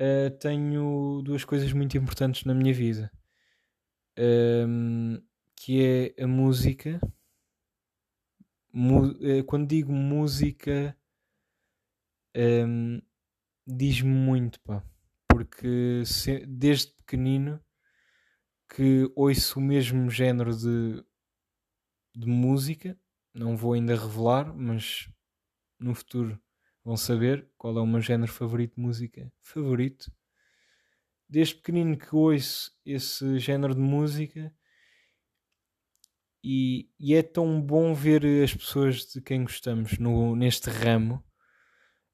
uh, 0.00 0.30
tenho 0.40 1.20
duas 1.22 1.44
coisas 1.44 1.70
muito 1.74 1.98
importantes 1.98 2.44
na 2.44 2.54
minha 2.54 2.72
vida. 2.72 3.12
Um, 4.18 5.22
que 5.54 6.14
é 6.16 6.22
a 6.22 6.26
música. 6.26 6.98
Uh, 8.76 9.42
quando 9.46 9.66
digo 9.66 9.90
música, 9.90 10.94
um, 12.36 13.00
diz-me 13.66 14.10
muito, 14.10 14.60
pá. 14.60 14.84
Porque 15.28 16.04
se, 16.04 16.44
desde 16.46 16.92
pequenino 16.92 17.58
que 18.68 19.10
ouço 19.14 19.58
o 19.58 19.62
mesmo 19.62 20.10
género 20.10 20.54
de, 20.54 21.02
de 22.14 22.26
música. 22.26 22.98
Não 23.34 23.56
vou 23.56 23.74
ainda 23.74 23.94
revelar, 23.94 24.54
mas 24.54 25.10
no 25.78 25.94
futuro 25.94 26.40
vão 26.84 26.96
saber 26.96 27.48
qual 27.56 27.76
é 27.76 27.80
o 27.80 27.86
meu 27.86 28.00
género 28.00 28.32
favorito 28.32 28.76
de 28.76 28.80
música 28.80 29.32
favorito. 29.40 30.10
Desde 31.28 31.56
pequenino 31.56 31.96
que 31.96 32.14
ouço 32.14 32.72
esse 32.84 33.38
género 33.38 33.74
de 33.74 33.80
música 33.80 34.54
e, 36.48 36.88
e 36.96 37.12
é 37.12 37.24
tão 37.24 37.60
bom 37.60 37.92
ver 37.92 38.24
as 38.44 38.54
pessoas 38.54 39.04
de 39.04 39.20
quem 39.20 39.42
gostamos 39.42 39.98
no, 39.98 40.36
neste 40.36 40.70
ramo 40.70 41.20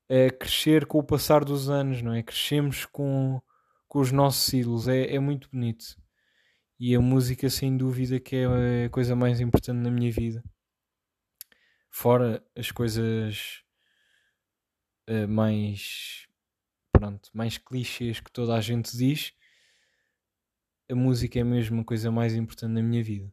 é 0.08 0.30
crescer 0.30 0.86
com 0.86 1.00
o 1.00 1.04
passar 1.04 1.44
dos 1.44 1.68
anos, 1.68 2.00
não 2.00 2.14
é? 2.14 2.22
Crescemos 2.22 2.86
com, 2.86 3.42
com 3.86 4.00
os 4.00 4.10
nossos 4.10 4.50
ídolos, 4.50 4.88
é, 4.88 5.14
é 5.14 5.18
muito 5.18 5.50
bonito. 5.50 5.84
E 6.80 6.94
a 6.94 7.00
música, 7.00 7.50
sem 7.50 7.76
dúvida, 7.76 8.18
que 8.18 8.36
é 8.36 8.86
a 8.86 8.88
coisa 8.88 9.14
mais 9.14 9.38
importante 9.38 9.76
na 9.76 9.90
minha 9.90 10.10
vida. 10.10 10.42
Fora 11.90 12.42
as 12.56 12.70
coisas 12.70 13.62
uh, 15.10 15.28
mais. 15.28 16.26
Pronto, 16.90 17.28
mais 17.34 17.58
clichês 17.58 18.18
que 18.18 18.32
toda 18.32 18.54
a 18.54 18.62
gente 18.62 18.96
diz, 18.96 19.34
a 20.90 20.94
música 20.94 21.38
é 21.38 21.44
mesmo 21.44 21.82
a 21.82 21.84
coisa 21.84 22.10
mais 22.10 22.34
importante 22.34 22.72
na 22.72 22.82
minha 22.82 23.04
vida. 23.04 23.30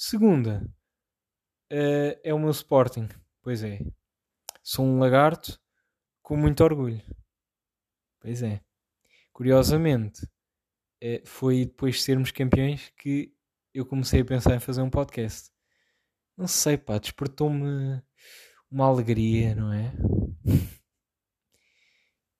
Segunda, 0.00 0.62
uh, 1.72 2.20
é 2.22 2.32
o 2.32 2.38
meu 2.38 2.50
Sporting. 2.50 3.08
Pois 3.42 3.64
é. 3.64 3.80
Sou 4.62 4.84
um 4.84 5.00
lagarto 5.00 5.60
com 6.22 6.36
muito 6.36 6.62
orgulho. 6.62 7.02
Pois 8.20 8.40
é. 8.44 8.60
Curiosamente, 9.32 10.24
eh, 11.00 11.20
foi 11.26 11.64
depois 11.64 11.96
de 11.96 12.02
sermos 12.02 12.30
campeões 12.30 12.92
que 12.96 13.34
eu 13.74 13.84
comecei 13.84 14.20
a 14.20 14.24
pensar 14.24 14.54
em 14.54 14.60
fazer 14.60 14.82
um 14.82 14.90
podcast. 14.90 15.50
Não 16.36 16.46
sei, 16.46 16.78
pá, 16.78 16.96
despertou-me 16.98 18.00
uma 18.70 18.86
alegria, 18.86 19.52
não 19.56 19.72
é? 19.72 19.92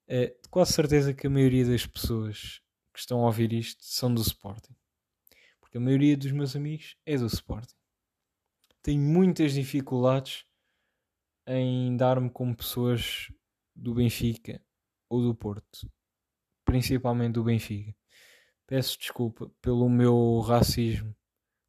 é? 0.07 0.37
quase 0.49 0.75
certeza 0.75 1.13
que 1.13 1.27
a 1.27 1.31
maioria 1.31 1.67
das 1.67 1.85
pessoas 1.85 2.63
que 2.93 3.01
estão 3.01 3.19
a 3.23 3.27
ouvir 3.27 3.53
isto 3.53 3.85
são 3.85 4.15
do 4.15 4.21
Sporting. 4.23 4.78
A 5.79 5.81
maioria 5.81 6.17
dos 6.17 6.33
meus 6.33 6.57
amigos 6.57 6.97
é 7.07 7.17
do 7.17 7.27
Sporting. 7.27 7.77
Tenho 8.83 9.01
muitas 9.01 9.53
dificuldades 9.53 10.45
em 11.47 11.97
dar-me 11.97 12.29
com 12.29 12.53
pessoas 12.53 13.33
do 13.77 13.95
Benfica 13.95 14.61
ou 15.09 15.23
do 15.23 15.37
Porto. 15.37 15.89
Principalmente 16.65 17.35
do 17.35 17.45
Benfica. 17.45 17.95
Peço 18.67 18.99
desculpa 18.99 19.53
pelo 19.63 19.89
meu 19.89 20.41
racismo 20.41 21.15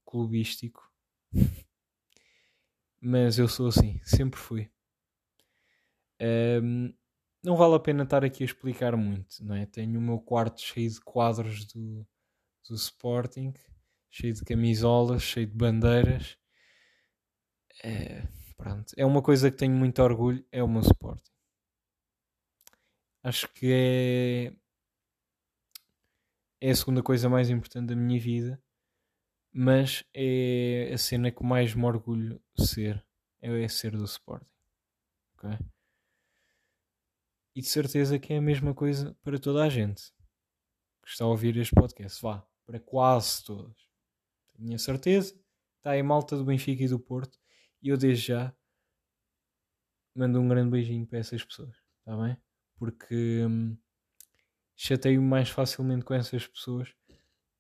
clubístico. 0.04 0.92
Mas 3.00 3.38
eu 3.38 3.48
sou 3.48 3.68
assim, 3.68 4.02
sempre 4.04 4.40
fui. 4.40 4.72
Um, 6.20 6.92
não 7.44 7.56
vale 7.56 7.76
a 7.76 7.80
pena 7.80 8.06
estar 8.06 8.26
aqui 8.26 8.42
a 8.42 8.48
explicar 8.48 8.98
muito, 8.98 9.46
não 9.46 9.54
é? 9.54 9.68
Tenho 9.68 10.00
o 10.00 10.02
meu 10.02 10.20
quarto 10.20 10.62
cheio 10.62 10.90
de 10.90 11.00
quadros 11.00 11.68
do, 11.68 12.04
do 12.68 12.74
Sporting, 12.74 13.54
cheio 14.10 14.34
de 14.34 14.44
camisolas, 14.44 15.22
cheio 15.22 15.48
de 15.48 15.56
bandeiras. 15.56 16.38
É, 17.84 18.28
pronto, 18.58 18.94
é 18.98 19.06
uma 19.06 19.22
coisa 19.22 19.50
que 19.50 19.58
tenho 19.58 19.74
muito 19.74 20.02
orgulho, 20.02 20.46
é 20.52 20.64
o 20.64 20.68
meu 20.68 20.82
Sporting. 20.82 21.32
Acho 23.24 23.48
que 23.54 23.72
é 23.72 24.54
é 26.62 26.72
a 26.72 26.76
segunda 26.76 27.02
coisa 27.02 27.30
mais 27.30 27.50
importante 27.50 27.88
da 27.88 27.96
minha 27.96 28.20
vida, 28.20 28.62
mas 29.52 30.04
é 30.14 30.92
a 30.94 30.98
cena 30.98 31.32
que 31.32 31.44
mais 31.44 31.74
me 31.74 31.86
orgulho 31.86 32.42
ser, 32.58 33.04
é 33.42 33.68
ser 33.68 33.96
do 33.96 34.04
Sporting. 34.04 34.50
Okay? 35.36 35.58
E 37.56 37.62
de 37.62 37.68
certeza 37.68 38.20
que 38.20 38.34
é 38.34 38.38
a 38.38 38.42
mesma 38.42 38.74
coisa 38.74 39.16
para 39.24 39.40
toda 39.40 39.64
a 39.64 39.70
gente 39.70 40.12
que 41.02 41.10
está 41.10 41.24
a 41.24 41.28
ouvir 41.28 41.58
este 41.58 41.74
podcast. 41.74 42.22
Vá, 42.22 42.46
para 42.66 42.80
quase 42.80 43.44
todos. 43.44 43.89
Tenho 44.60 44.76
a 44.76 44.80
certeza. 44.80 45.34
Está 45.78 45.92
aí 45.92 46.04
malta 46.04 46.36
do 46.36 46.44
Benfica 46.44 46.84
e 46.84 46.88
do 46.88 47.00
Porto. 47.00 47.40
E 47.82 47.90
eu 47.90 47.98
desde 47.98 48.28
já 48.28 48.54
mando 50.14 50.40
um 50.40 50.48
grande 50.48 50.70
beijinho 50.70 51.08
para 51.08 51.20
essas 51.20 51.44
pessoas. 51.44 51.76
Está 52.00 52.16
bem? 52.22 52.38
Porque. 52.78 53.46
Hum, 53.46 53.78
chateio 54.82 55.22
mais 55.22 55.50
facilmente 55.50 56.06
com 56.06 56.14
essas 56.14 56.48
pessoas 56.48 56.94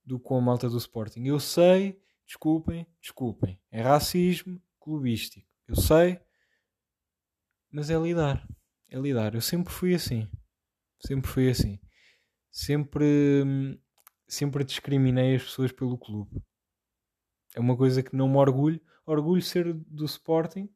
do 0.05 0.17
que 0.17 0.23
com 0.23 0.37
a 0.37 0.41
malta 0.41 0.69
do 0.69 0.77
Sporting. 0.77 1.25
Eu 1.25 1.37
sei, 1.37 2.01
desculpem, 2.25 2.87
desculpem, 3.01 3.61
é 3.69 3.81
racismo 3.81 4.61
clubístico. 4.79 5.45
Eu 5.67 5.75
sei, 5.75 6.17
mas 7.69 7.89
é 7.89 7.97
lidar. 7.97 8.47
É 8.89 8.97
lidar. 8.97 9.35
Eu 9.35 9.41
sempre 9.41 9.71
fui 9.71 9.93
assim. 9.93 10.29
Sempre 11.05 11.29
fui 11.29 11.49
assim. 11.49 11.77
Sempre, 12.49 13.77
sempre 14.27 14.63
discriminei 14.63 15.35
as 15.35 15.43
pessoas 15.43 15.73
pelo 15.73 15.97
clube. 15.97 16.41
É 17.59 17.61
uma 17.61 17.75
coisa 17.75 18.01
que 18.01 18.15
não 18.15 18.29
me 18.29 18.37
orgulho. 18.37 18.79
Orgulho 19.05 19.41
ser 19.41 19.73
do 19.73 20.05
Sporting. 20.05 20.69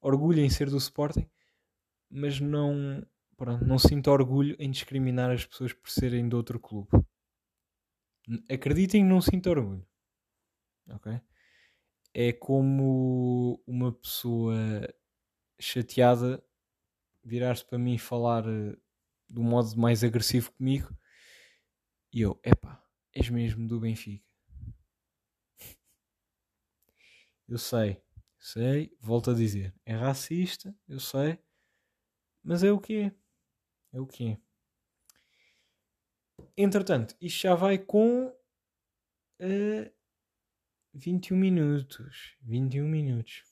Orgulho 0.00 0.40
em 0.40 0.50
ser 0.50 0.68
do 0.68 0.76
Sporting. 0.76 1.30
Mas 2.10 2.40
não, 2.40 3.06
Pronto, 3.36 3.64
não 3.64 3.78
sinto 3.78 4.10
orgulho 4.10 4.56
em 4.58 4.68
discriminar 4.68 5.30
as 5.30 5.46
pessoas 5.46 5.72
por 5.72 5.88
serem 5.88 6.28
de 6.28 6.34
outro 6.34 6.58
clube. 6.58 6.88
Acreditem 8.50 9.04
não 9.04 9.20
sinto 9.20 9.48
orgulho. 9.48 9.86
Ok? 10.90 11.20
É 12.12 12.32
como 12.32 13.62
uma 13.64 13.92
pessoa 13.92 14.56
chateada 15.60 16.42
virar-se 17.22 17.64
para 17.64 17.78
mim 17.78 17.94
e 17.94 17.98
falar 17.98 18.44
eh, 18.44 18.76
de 19.28 19.38
um 19.38 19.44
modo 19.44 19.76
mais 19.76 20.02
agressivo 20.02 20.50
comigo 20.50 20.88
e 22.12 22.22
eu, 22.22 22.40
epá, 22.42 22.84
és 23.14 23.30
mesmo 23.30 23.68
do 23.68 23.78
Benfica. 23.78 24.27
Eu 27.48 27.56
sei, 27.58 28.02
sei, 28.38 28.94
volto 29.00 29.30
a 29.30 29.34
dizer, 29.34 29.74
é 29.86 29.94
racista, 29.94 30.74
eu 30.86 31.00
sei, 31.00 31.38
mas 32.42 32.62
é 32.62 32.70
o 32.70 32.78
que 32.78 32.96
é. 32.96 33.12
É 33.92 34.00
o 34.00 34.06
que 34.06 34.28
é. 34.28 34.38
Entretanto, 36.56 37.16
isto 37.20 37.42
já 37.42 37.54
vai 37.54 37.78
com 37.78 38.26
uh, 38.26 39.92
21 40.92 41.36
minutos. 41.36 42.36
21 42.42 42.86
minutos. 42.86 43.44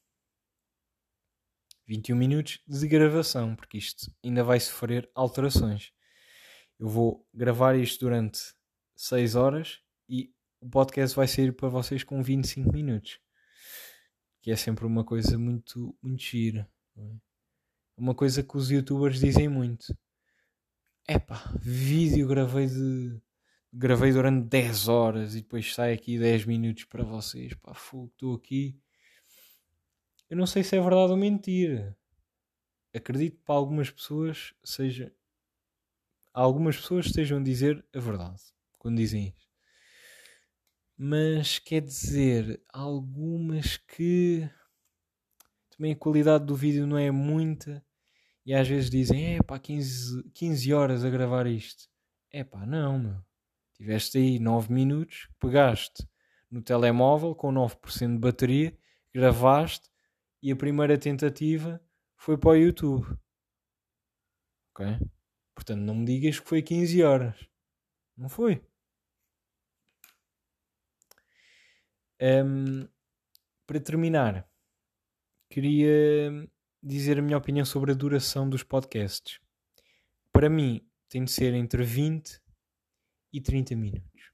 21 1.86 2.16
minutos 2.16 2.60
de 2.66 2.88
gravação, 2.88 3.54
porque 3.54 3.78
isto 3.78 4.12
ainda 4.24 4.42
vai 4.42 4.58
sofrer 4.58 5.08
alterações. 5.14 5.92
Eu 6.78 6.88
vou 6.88 7.26
gravar 7.32 7.76
isto 7.76 8.00
durante 8.00 8.40
6 8.96 9.36
horas 9.36 9.80
e 10.08 10.34
o 10.60 10.68
podcast 10.68 11.16
vai 11.16 11.28
sair 11.28 11.52
para 11.54 11.68
vocês 11.68 12.02
com 12.02 12.22
25 12.22 12.72
minutos. 12.72 13.20
Que 14.46 14.52
é 14.52 14.56
sempre 14.56 14.86
uma 14.86 15.02
coisa 15.02 15.36
muito, 15.36 15.92
muito 16.00 16.22
gira. 16.22 16.70
É? 16.96 17.16
Uma 17.96 18.14
coisa 18.14 18.44
que 18.44 18.56
os 18.56 18.70
youtubers 18.70 19.18
dizem 19.18 19.48
muito. 19.48 19.92
Epá, 21.08 21.52
vídeo 21.60 22.28
gravei 22.28 22.68
de. 22.68 23.20
Gravei 23.72 24.12
durante 24.12 24.46
10 24.46 24.86
horas 24.86 25.34
e 25.34 25.40
depois 25.42 25.74
sai 25.74 25.92
aqui 25.92 26.16
10 26.16 26.44
minutos 26.44 26.84
para 26.84 27.02
vocês. 27.02 27.54
Pá, 27.54 27.74
fogo, 27.74 28.06
estou 28.14 28.36
aqui 28.36 28.80
eu 30.28 30.36
não 30.36 30.46
sei 30.46 30.64
se 30.64 30.76
é 30.76 30.80
verdade 30.80 31.12
ou 31.12 31.16
mentira. 31.16 31.96
Acredito 32.94 33.36
que 33.36 33.44
para 33.44 33.54
algumas 33.54 33.90
pessoas 33.90 34.52
seja. 34.64 35.14
Algumas 36.32 36.76
pessoas 36.76 37.06
estejam 37.06 37.38
a 37.38 37.42
dizer 37.42 37.84
a 37.94 38.00
verdade 38.00 38.42
quando 38.78 38.96
dizem 38.96 39.28
isso. 39.28 39.45
Mas 40.98 41.58
quer 41.58 41.82
dizer, 41.82 42.62
algumas 42.72 43.76
que 43.76 44.48
também 45.70 45.92
a 45.92 45.96
qualidade 45.96 46.46
do 46.46 46.56
vídeo 46.56 46.86
não 46.86 46.96
é 46.96 47.10
muita 47.10 47.84
e 48.46 48.54
às 48.54 48.66
vezes 48.66 48.88
dizem, 48.88 49.36
é 49.36 49.42
pá, 49.42 49.58
15, 49.58 50.22
15 50.32 50.72
horas 50.72 51.04
a 51.04 51.10
gravar 51.10 51.46
isto. 51.46 51.88
É 52.32 52.42
pá, 52.44 52.64
não, 52.64 52.98
meu. 52.98 53.16
Tiveste 53.74 54.16
aí 54.16 54.38
9 54.38 54.72
minutos, 54.72 55.28
pegaste 55.38 56.08
no 56.50 56.62
telemóvel 56.62 57.34
com 57.34 57.52
9% 57.52 58.14
de 58.14 58.18
bateria, 58.18 58.78
gravaste 59.12 59.90
e 60.42 60.50
a 60.50 60.56
primeira 60.56 60.96
tentativa 60.96 61.80
foi 62.16 62.38
para 62.38 62.50
o 62.50 62.56
YouTube. 62.56 63.06
Ok? 64.70 64.86
Portanto, 65.54 65.80
não 65.80 65.94
me 65.94 66.06
digas 66.06 66.40
que 66.40 66.48
foi 66.48 66.62
15 66.62 67.02
horas. 67.02 67.48
Não 68.16 68.28
foi. 68.28 68.64
Um, 72.20 72.88
para 73.66 73.80
terminar, 73.80 74.48
queria 75.50 76.48
dizer 76.82 77.18
a 77.18 77.22
minha 77.22 77.36
opinião 77.36 77.64
sobre 77.64 77.92
a 77.92 77.94
duração 77.94 78.48
dos 78.48 78.62
podcasts. 78.62 79.40
Para 80.32 80.48
mim, 80.48 80.86
tem 81.08 81.24
de 81.24 81.30
ser 81.30 81.54
entre 81.54 81.82
20 81.82 82.40
e 83.32 83.40
30 83.40 83.74
minutos. 83.76 84.32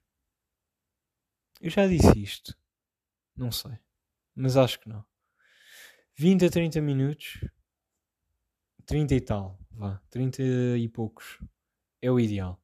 Eu 1.59 1.69
já 1.69 1.87
disse 1.87 2.21
isto. 2.21 2.57
Não 3.35 3.51
sei. 3.51 3.77
Mas 4.35 4.57
acho 4.57 4.79
que 4.79 4.89
não. 4.89 5.03
20 6.15 6.45
a 6.45 6.49
30 6.49 6.81
minutos, 6.81 7.43
30 8.85 9.15
e 9.15 9.21
tal, 9.21 9.59
vá, 9.71 9.99
30 10.09 10.43
e 10.77 10.87
poucos 10.87 11.39
é 12.01 12.11
o 12.11 12.19
ideal. 12.19 12.61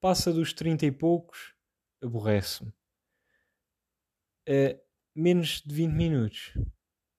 Passa 0.00 0.32
dos 0.32 0.52
30 0.52 0.86
e 0.86 0.92
poucos, 0.92 1.54
aborrece-me. 2.00 2.72
Menos 5.14 5.62
de 5.64 5.74
20 5.74 5.92
minutos. 5.92 6.54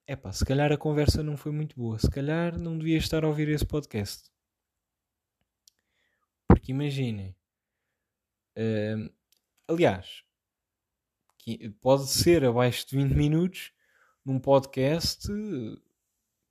É 0.06 0.16
pá, 0.16 0.32
se 0.32 0.44
calhar 0.44 0.72
a 0.72 0.78
conversa 0.78 1.24
não 1.24 1.38
foi 1.38 1.52
muito 1.52 1.76
boa. 1.76 1.98
Se 1.98 2.10
calhar 2.10 2.60
não 2.60 2.78
devia 2.78 2.98
estar 2.98 3.24
a 3.24 3.28
ouvir 3.28 3.48
esse 3.50 3.66
podcast. 3.66 4.30
Porque 6.48 6.72
imaginem. 6.72 7.36
Uh, 8.58 9.12
aliás, 9.68 10.24
pode 11.82 12.08
ser 12.08 12.46
abaixo 12.46 12.88
de 12.88 12.96
20 12.98 13.14
minutos 13.14 13.74
num 14.26 14.40
podcast, 14.40 15.28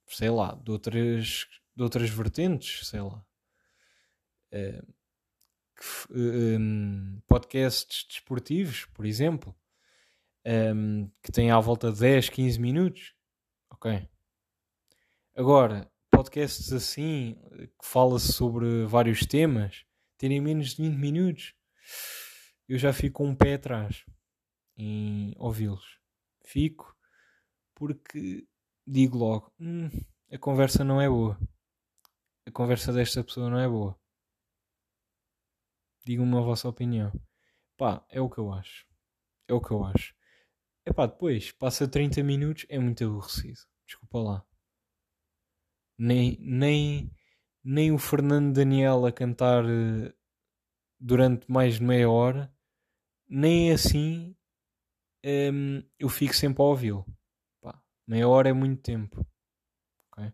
sei 0.07 0.31
lá, 0.31 0.55
de 0.55 0.71
outras, 0.71 1.47
de 1.75 1.83
outras 1.83 2.11
vertentes, 2.11 2.87
sei 2.87 3.01
lá. 3.01 3.25
Uh, 4.53 4.93
podcasts 7.27 8.07
desportivos, 8.09 8.85
por 8.87 9.05
exemplo, 9.05 9.55
um, 10.47 11.11
que 11.23 11.33
têm 11.33 11.51
à 11.51 11.59
volta 11.61 11.93
de 11.93 12.01
10, 12.01 12.29
15 12.29 12.61
minutos. 12.61 13.15
Ok. 13.71 14.09
Agora, 15.35 15.91
podcasts 16.11 16.73
assim, 16.73 17.37
que 17.57 17.87
fala-se 17.87 18.33
sobre 18.33 18.85
vários 18.85 19.21
temas, 19.21 19.85
terem 20.19 20.41
menos 20.41 20.75
de 20.75 20.83
20 20.83 20.97
minutos, 20.97 21.55
eu 22.69 22.79
já 22.79 22.93
fico 22.93 23.25
um 23.25 23.35
pé 23.35 23.55
atrás 23.55 24.05
em 24.77 25.35
ouvi-los. 25.39 25.99
Fico 26.45 26.97
porque 27.75 28.47
digo 28.87 29.19
logo: 29.19 29.53
hum, 29.59 29.89
a 30.31 30.39
conversa 30.39 30.85
não 30.85 31.01
é 31.01 31.09
boa. 31.09 31.39
A 32.47 32.51
conversa 32.51 32.93
desta 32.93 33.23
pessoa 33.25 33.49
não 33.49 33.59
é 33.59 33.69
boa. 33.69 33.99
Digam-me 36.05 36.37
a 36.37 36.41
vossa 36.41 36.69
opinião. 36.69 37.13
Pá, 37.77 38.05
é 38.09 38.21
o 38.21 38.29
que 38.29 38.39
eu 38.39 38.53
acho. 38.53 38.87
É 39.49 39.55
o 39.55 39.61
que 39.61 39.71
eu 39.71 39.85
acho. 39.85 40.15
É 40.85 40.93
pá, 40.93 41.07
depois, 41.07 41.53
passa 41.53 41.87
30 41.89 42.23
minutos, 42.23 42.67
é 42.69 42.79
muito 42.79 43.05
aborrecido. 43.05 43.61
Desculpa 43.87 44.19
lá. 44.19 44.47
Nem, 45.97 46.37
nem, 46.41 47.11
nem 47.63 47.93
o 47.93 47.99
Fernando 47.99 48.55
Daniel 48.55 49.07
a 49.07 49.13
cantar 49.13 49.65
uh, 49.65 50.13
durante 50.99 51.51
mais 51.51 51.75
de 51.75 51.85
meia 51.85 52.11
hora, 52.11 52.53
nem 53.29 53.73
assim 53.73 54.37
um, 55.25 55.83
eu 55.99 56.09
fico 56.09 56.35
sempre 56.35 56.63
a 56.63 56.67
ouvi-lo. 56.67 57.07
Meia 58.07 58.29
hora 58.29 58.49
é 58.49 58.53
muito 58.53 58.83
tempo. 58.83 59.25
Okay? 60.11 60.33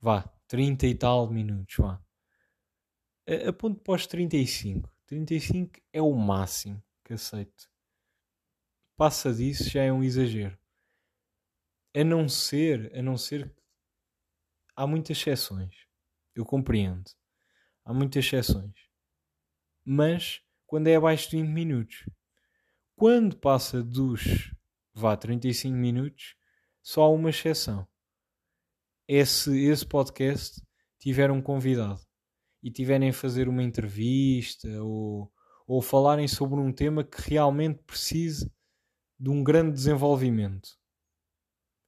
Vá, 0.00 0.22
30 0.48 0.86
e 0.86 0.94
tal 0.94 1.30
minutos, 1.30 1.76
vá. 1.76 2.02
Aponto 3.46 3.80
para 3.80 3.94
os 3.94 4.06
35. 4.06 4.90
35 5.06 5.80
é 5.92 6.00
o 6.00 6.12
máximo 6.14 6.82
que 7.04 7.12
aceito. 7.12 7.70
Passa 8.96 9.32
disso 9.32 9.68
já 9.68 9.82
é 9.82 9.92
um 9.92 10.02
exagero. 10.02 10.58
A 11.94 12.04
não 12.04 12.28
ser, 12.28 12.90
a 12.96 13.02
não 13.02 13.16
ser 13.16 13.54
há 14.76 14.86
muitas 14.86 15.16
exceções. 15.18 15.86
Eu 16.34 16.44
compreendo. 16.44 17.10
Há 17.84 17.92
muitas 17.92 18.24
exceções. 18.24 18.74
Mas 19.84 20.40
quando 20.72 20.88
é 20.88 20.96
abaixo 20.96 21.28
de 21.28 21.36
20 21.36 21.48
minutos. 21.48 22.08
Quando 22.96 23.36
passa 23.36 23.82
dos 23.82 24.54
vá 24.94 25.14
35 25.16 25.76
minutos, 25.76 26.34
só 26.82 27.02
há 27.02 27.10
uma 27.10 27.30
exceção. 27.30 27.86
Esse, 29.06 29.54
esse 29.66 29.84
podcast 29.84 30.62
tiver 30.98 31.30
um 31.30 31.42
convidado 31.42 32.00
e 32.62 32.70
tiverem 32.70 33.10
a 33.10 33.12
fazer 33.12 33.48
uma 33.48 33.62
entrevista 33.62 34.68
ou, 34.82 35.30
ou 35.66 35.82
falarem 35.82 36.26
sobre 36.26 36.58
um 36.58 36.72
tema 36.72 37.04
que 37.04 37.30
realmente 37.30 37.82
precise 37.84 38.50
de 39.22 39.30
um 39.30 39.44
grande 39.44 39.72
desenvolvimento. 39.72 40.76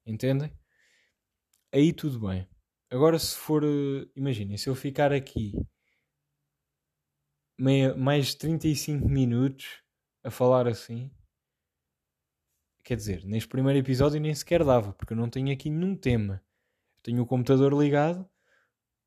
Entendem? 0.06 0.56
Aí 1.72 1.92
tudo 1.92 2.20
bem. 2.28 2.48
Agora, 2.88 3.18
se 3.18 3.36
for, 3.36 3.64
imaginem, 4.14 4.56
se 4.56 4.68
eu 4.68 4.74
ficar 4.76 5.12
aqui 5.12 5.52
meia, 7.58 7.96
mais 7.96 8.28
de 8.28 8.36
35 8.36 9.08
minutos 9.08 9.82
a 10.22 10.30
falar 10.30 10.68
assim, 10.68 11.10
Quer 12.84 12.96
dizer, 12.96 13.24
neste 13.24 13.48
primeiro 13.48 13.78
episódio 13.78 14.20
nem 14.20 14.34
sequer 14.34 14.62
dava, 14.62 14.92
porque 14.92 15.14
eu 15.14 15.16
não 15.16 15.30
tenho 15.30 15.50
aqui 15.50 15.70
nenhum 15.70 15.96
tema. 15.96 16.44
tenho 17.02 17.22
o 17.22 17.26
computador 17.26 17.72
ligado, 17.72 18.28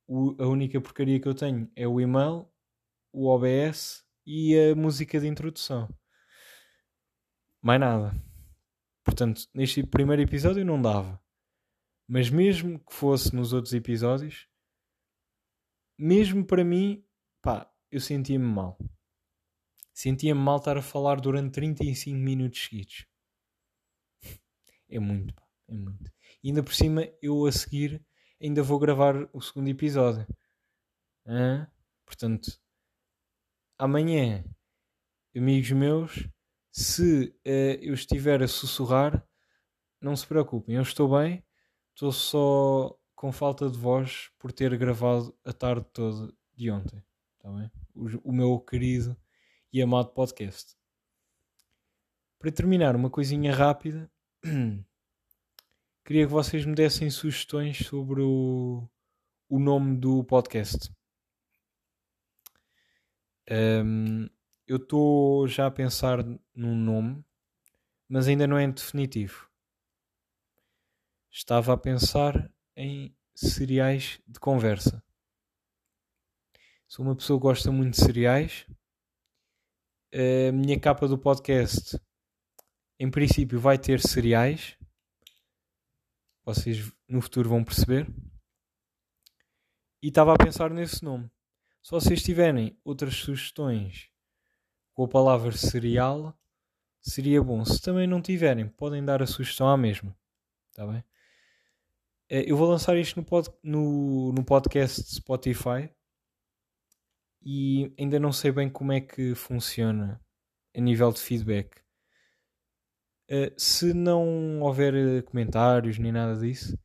o, 0.08 0.36
a 0.42 0.48
única 0.48 0.82
porcaria 0.82 1.20
que 1.20 1.28
eu 1.28 1.36
tenho 1.36 1.72
é 1.76 1.88
o 1.88 2.02
e-mail, 2.02 2.50
o 3.14 3.28
OBS 3.28 4.04
e 4.26 4.58
a 4.58 4.76
música 4.76 5.20
de 5.20 5.28
introdução. 5.28 5.88
Mais 7.68 7.82
nada. 7.82 8.14
Portanto, 9.04 9.42
neste 9.54 9.86
primeiro 9.86 10.22
episódio 10.22 10.64
não 10.64 10.82
dava. 10.82 11.22
Mas 12.08 12.30
mesmo 12.30 12.80
que 12.80 12.94
fosse 12.94 13.36
nos 13.36 13.52
outros 13.52 13.74
episódios, 13.74 14.48
mesmo 16.00 16.46
para 16.46 16.64
mim, 16.64 17.06
pá, 17.42 17.70
eu 17.92 18.00
sentia-me 18.00 18.46
mal. 18.46 18.78
Sentia-me 19.94 20.40
mal 20.40 20.60
estar 20.60 20.78
a 20.78 20.82
falar 20.82 21.20
durante 21.20 21.52
35 21.56 22.18
minutos 22.18 22.64
seguidos. 22.64 23.06
É 24.88 24.98
muito, 24.98 25.34
pá, 25.34 25.46
é 25.68 25.74
muito. 25.74 26.10
E 26.42 26.48
ainda 26.48 26.64
por 26.64 26.74
cima, 26.74 27.06
eu 27.22 27.46
a 27.46 27.52
seguir 27.52 28.02
ainda 28.42 28.64
vou 28.64 28.80
gravar 28.80 29.30
o 29.34 29.42
segundo 29.42 29.68
episódio. 29.68 30.26
Hã? 31.26 31.70
Portanto, 32.06 32.50
amanhã, 33.78 34.46
amigos 35.36 35.72
meus, 35.72 36.30
se 36.78 37.34
uh, 37.44 37.82
eu 37.82 37.96
estiver 37.96 38.44
a 38.44 38.48
sussurrar, 38.48 39.28
não 40.00 40.16
se 40.16 40.28
preocupem, 40.28 40.76
eu 40.76 40.84
estou 40.84 41.10
bem, 41.10 41.44
estou 41.92 42.12
só 42.12 42.96
com 43.16 43.32
falta 43.32 43.68
de 43.68 43.76
voz 43.76 44.30
por 44.38 44.52
ter 44.52 44.78
gravado 44.78 45.36
a 45.44 45.52
tarde 45.52 45.88
toda 45.92 46.32
de 46.54 46.70
ontem. 46.70 47.04
Tá 47.40 47.50
bem? 47.50 47.72
O, 47.96 48.30
o 48.30 48.32
meu 48.32 48.60
querido 48.60 49.18
e 49.74 49.82
amado 49.82 50.12
podcast. 50.12 50.78
Para 52.38 52.52
terminar, 52.52 52.96
uma 52.96 53.10
coisinha 53.10 53.56
rápida. 53.56 54.08
Queria 56.06 56.28
que 56.28 56.32
vocês 56.32 56.64
me 56.64 56.76
dessem 56.76 57.10
sugestões 57.10 57.80
sobre 57.88 58.22
o, 58.22 58.88
o 59.50 59.58
nome 59.58 59.98
do 59.98 60.24
podcast. 60.24 60.94
Um, 63.50 64.30
eu 64.68 64.76
estou 64.76 65.48
já 65.48 65.66
a 65.66 65.72
pensar 65.72 66.24
num 66.54 66.76
nome, 66.76 67.24
mas 68.08 68.28
ainda 68.28 68.46
não 68.46 68.58
é 68.58 68.68
definitivo. 68.68 69.50
Estava 71.32 71.74
a 71.74 71.78
pensar 71.78 72.52
em 72.76 73.16
cereais 73.34 74.20
de 74.28 74.40
conversa. 74.40 75.02
Sou 76.86 77.06
uma 77.06 77.16
pessoa 77.16 77.40
que 77.40 77.44
gosta 77.44 77.72
muito 77.72 77.96
de 77.96 78.04
cereais. 78.04 78.66
A 80.12 80.52
minha 80.52 80.80
capa 80.80 81.08
do 81.08 81.18
podcast, 81.18 81.98
em 83.00 83.10
princípio, 83.10 83.60
vai 83.60 83.78
ter 83.78 84.02
cereais. 84.02 84.78
Vocês 86.44 86.92
no 87.08 87.22
futuro 87.22 87.50
vão 87.50 87.64
perceber. 87.64 88.06
E 90.02 90.10
estava 90.10 90.34
a 90.34 90.38
pensar 90.38 90.72
nesse 90.72 91.04
nome. 91.04 91.30
Se 91.82 91.92
vocês 91.92 92.22
tiverem 92.22 92.78
outras 92.84 93.16
sugestões 93.16 94.12
com 94.98 95.04
a 95.04 95.08
palavra 95.08 95.52
cereal, 95.52 96.36
seria 97.00 97.40
bom. 97.40 97.64
Se 97.64 97.80
também 97.80 98.08
não 98.08 98.20
tiverem, 98.20 98.68
podem 98.68 99.06
dar 99.06 99.22
a 99.22 99.28
sugestão 99.28 99.70
à 99.70 99.78
mesma. 99.78 100.18
Está 100.72 100.88
bem? 100.88 101.04
Eh, 102.28 102.50
eu 102.52 102.58
vou 102.58 102.68
lançar 102.68 102.98
isto 102.98 103.16
no, 103.16 103.24
pod, 103.24 103.48
no, 103.62 104.34
no 104.34 104.44
podcast 104.44 105.04
Spotify 105.14 105.88
e 107.44 107.94
ainda 107.96 108.20
não 108.20 108.32
sei 108.32 108.52
bem 108.52 108.72
como 108.72 108.92
é 108.92 109.00
que 109.00 109.36
funciona 109.36 110.20
a 110.76 110.82
nível 110.82 111.12
de 111.12 111.20
feedback. 111.22 111.80
Uh, 113.30 113.54
se 113.56 113.94
não 113.94 114.62
houver 114.62 115.22
comentários 115.26 116.00
nem 116.00 116.12
nada 116.12 116.40
disso, 116.40 116.76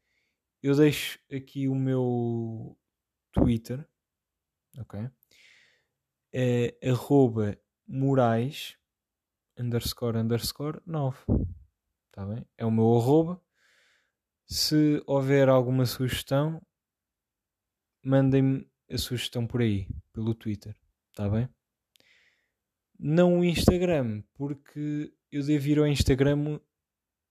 eu 0.63 0.77
deixo 0.77 1.19
aqui 1.33 1.67
o 1.67 1.75
meu 1.75 2.77
Twitter 3.33 3.89
ok? 4.79 5.09
Arroba 6.83 7.59
Moraes 7.87 8.77
underscore 9.59 10.19
underscore 10.19 10.81
9. 10.87 11.19
Está 12.09 12.27
bem? 12.27 12.47
É 12.59 12.65
o 12.65 12.71
meu 12.71 12.95
arroba. 12.97 13.41
Se 14.47 15.03
houver 15.07 15.49
alguma 15.49 15.87
sugestão, 15.87 16.61
mandem-me 18.05 18.69
a 18.91 18.99
sugestão 18.99 19.47
por 19.47 19.63
aí, 19.63 19.89
pelo 20.13 20.35
Twitter. 20.35 20.77
Está 21.11 21.29
bem? 21.29 21.49
Não 22.99 23.41
o 23.41 23.45
Instagram, 23.45 24.23
porque 24.35 25.13
eu 25.31 25.43
devo 25.43 25.69
ir 25.69 25.79
ao 25.79 25.87
Instagram 25.87 26.61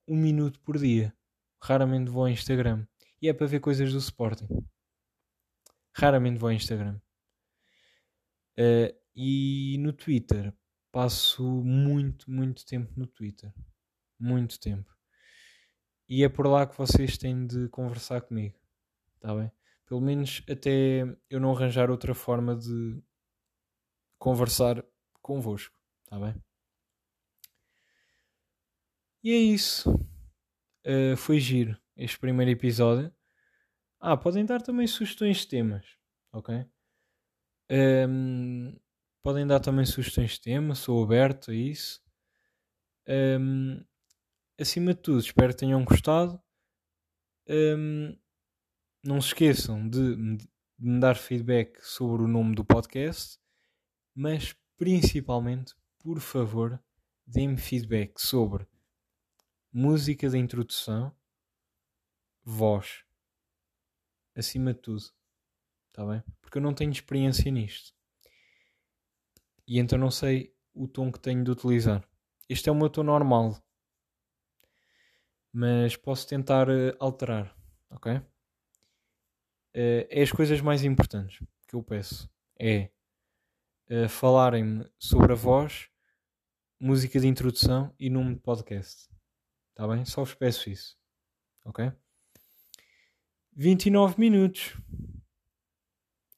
um 0.07 0.17
minuto 0.17 0.59
por 0.61 0.77
dia. 0.77 1.15
Raramente 1.61 2.09
vou 2.09 2.23
ao 2.23 2.29
Instagram. 2.29 2.85
E 3.21 3.29
é 3.29 3.33
para 3.33 3.47
ver 3.47 3.59
coisas 3.59 3.91
do 3.91 3.99
Sporting. 3.99 4.47
Raramente 5.95 6.39
vou 6.39 6.49
ao 6.49 6.55
Instagram. 6.55 6.99
Uh, 8.57 9.00
e 9.23 9.77
no 9.77 9.93
Twitter 9.93 10.51
passo 10.91 11.43
muito, 11.63 12.29
muito 12.29 12.65
tempo 12.65 12.91
no 12.97 13.05
Twitter. 13.05 13.53
Muito 14.19 14.59
tempo. 14.59 14.89
E 16.09 16.23
é 16.23 16.29
por 16.29 16.47
lá 16.47 16.65
que 16.65 16.75
vocês 16.75 17.19
têm 17.19 17.45
de 17.45 17.69
conversar 17.69 18.21
comigo. 18.21 18.59
Está 19.15 19.35
bem? 19.35 19.51
Pelo 19.85 20.01
menos 20.01 20.43
até 20.49 21.03
eu 21.29 21.39
não 21.39 21.55
arranjar 21.55 21.91
outra 21.91 22.15
forma 22.15 22.55
de 22.55 22.99
conversar 24.17 24.83
convosco. 25.21 25.77
Está 26.03 26.17
bem? 26.19 26.35
E 29.23 29.31
é 29.31 29.37
isso. 29.37 29.93
Uh, 30.83 31.15
foi 31.15 31.39
giro 31.39 31.77
este 31.95 32.17
primeiro 32.17 32.49
episódio. 32.49 33.13
Ah, 33.99 34.17
podem 34.17 34.43
dar 34.43 34.63
também 34.63 34.87
sugestões 34.87 35.37
de 35.37 35.47
temas. 35.47 35.85
Ok? 36.33 36.65
Um, 37.69 38.75
podem 39.21 39.45
dar 39.45 39.59
também 39.59 39.85
sugestões 39.85 40.31
de 40.31 40.41
tema, 40.41 40.75
sou 40.75 41.03
aberto 41.03 41.51
a 41.51 41.55
isso. 41.55 42.01
Um, 43.07 43.83
acima 44.59 44.93
de 44.93 45.01
tudo, 45.01 45.19
espero 45.19 45.53
que 45.53 45.59
tenham 45.59 45.83
gostado. 45.83 46.41
Um, 47.47 48.17
não 49.03 49.21
se 49.21 49.29
esqueçam 49.29 49.87
de, 49.87 50.15
me 50.77 50.99
dar 50.99 51.15
feedback 51.15 51.79
sobre 51.81 52.23
o 52.23 52.27
nome 52.27 52.55
do 52.55 52.65
podcast, 52.65 53.39
mas 54.15 54.55
principalmente, 54.77 55.75
por 55.99 56.19
favor, 56.19 56.81
deem-me 57.25 57.57
feedback 57.57 58.19
sobre 58.19 58.67
música 59.71 60.29
de 60.29 60.37
introdução, 60.37 61.15
voz, 62.43 63.03
acima 64.35 64.73
de 64.73 64.79
tudo. 64.79 65.03
Está 65.87 66.05
bem? 66.05 66.23
Porque 66.41 66.57
eu 66.57 66.61
não 66.61 66.73
tenho 66.73 66.91
experiência 66.91 67.51
nisto. 67.51 67.93
E 69.71 69.79
então 69.79 69.97
não 69.97 70.11
sei 70.11 70.53
o 70.73 70.85
tom 70.85 71.09
que 71.09 71.17
tenho 71.17 71.45
de 71.45 71.49
utilizar. 71.49 72.05
Este 72.49 72.67
é 72.67 72.71
o 72.73 72.75
meu 72.75 72.89
tom 72.89 73.03
normal. 73.03 73.57
Mas 75.49 75.95
posso 75.95 76.27
tentar 76.27 76.67
uh, 76.67 76.93
alterar. 76.99 77.55
Ok? 77.89 78.11
Uh, 78.17 78.21
é 79.73 80.21
as 80.21 80.29
coisas 80.29 80.59
mais 80.59 80.83
importantes 80.83 81.39
que 81.65 81.73
eu 81.73 81.81
peço. 81.81 82.29
É 82.59 82.89
uh, 83.89 84.09
falarem-me 84.09 84.85
sobre 84.99 85.31
a 85.31 85.35
voz, 85.35 85.87
música 86.77 87.17
de 87.17 87.27
introdução 87.27 87.95
e 87.97 88.09
nome 88.09 88.33
de 88.33 88.41
podcast. 88.41 89.09
Está 89.69 89.87
bem? 89.87 90.03
Só 90.03 90.25
vos 90.25 90.33
peço 90.33 90.69
isso. 90.69 90.97
Ok? 91.63 91.89
29 93.53 94.19
minutos. 94.19 94.75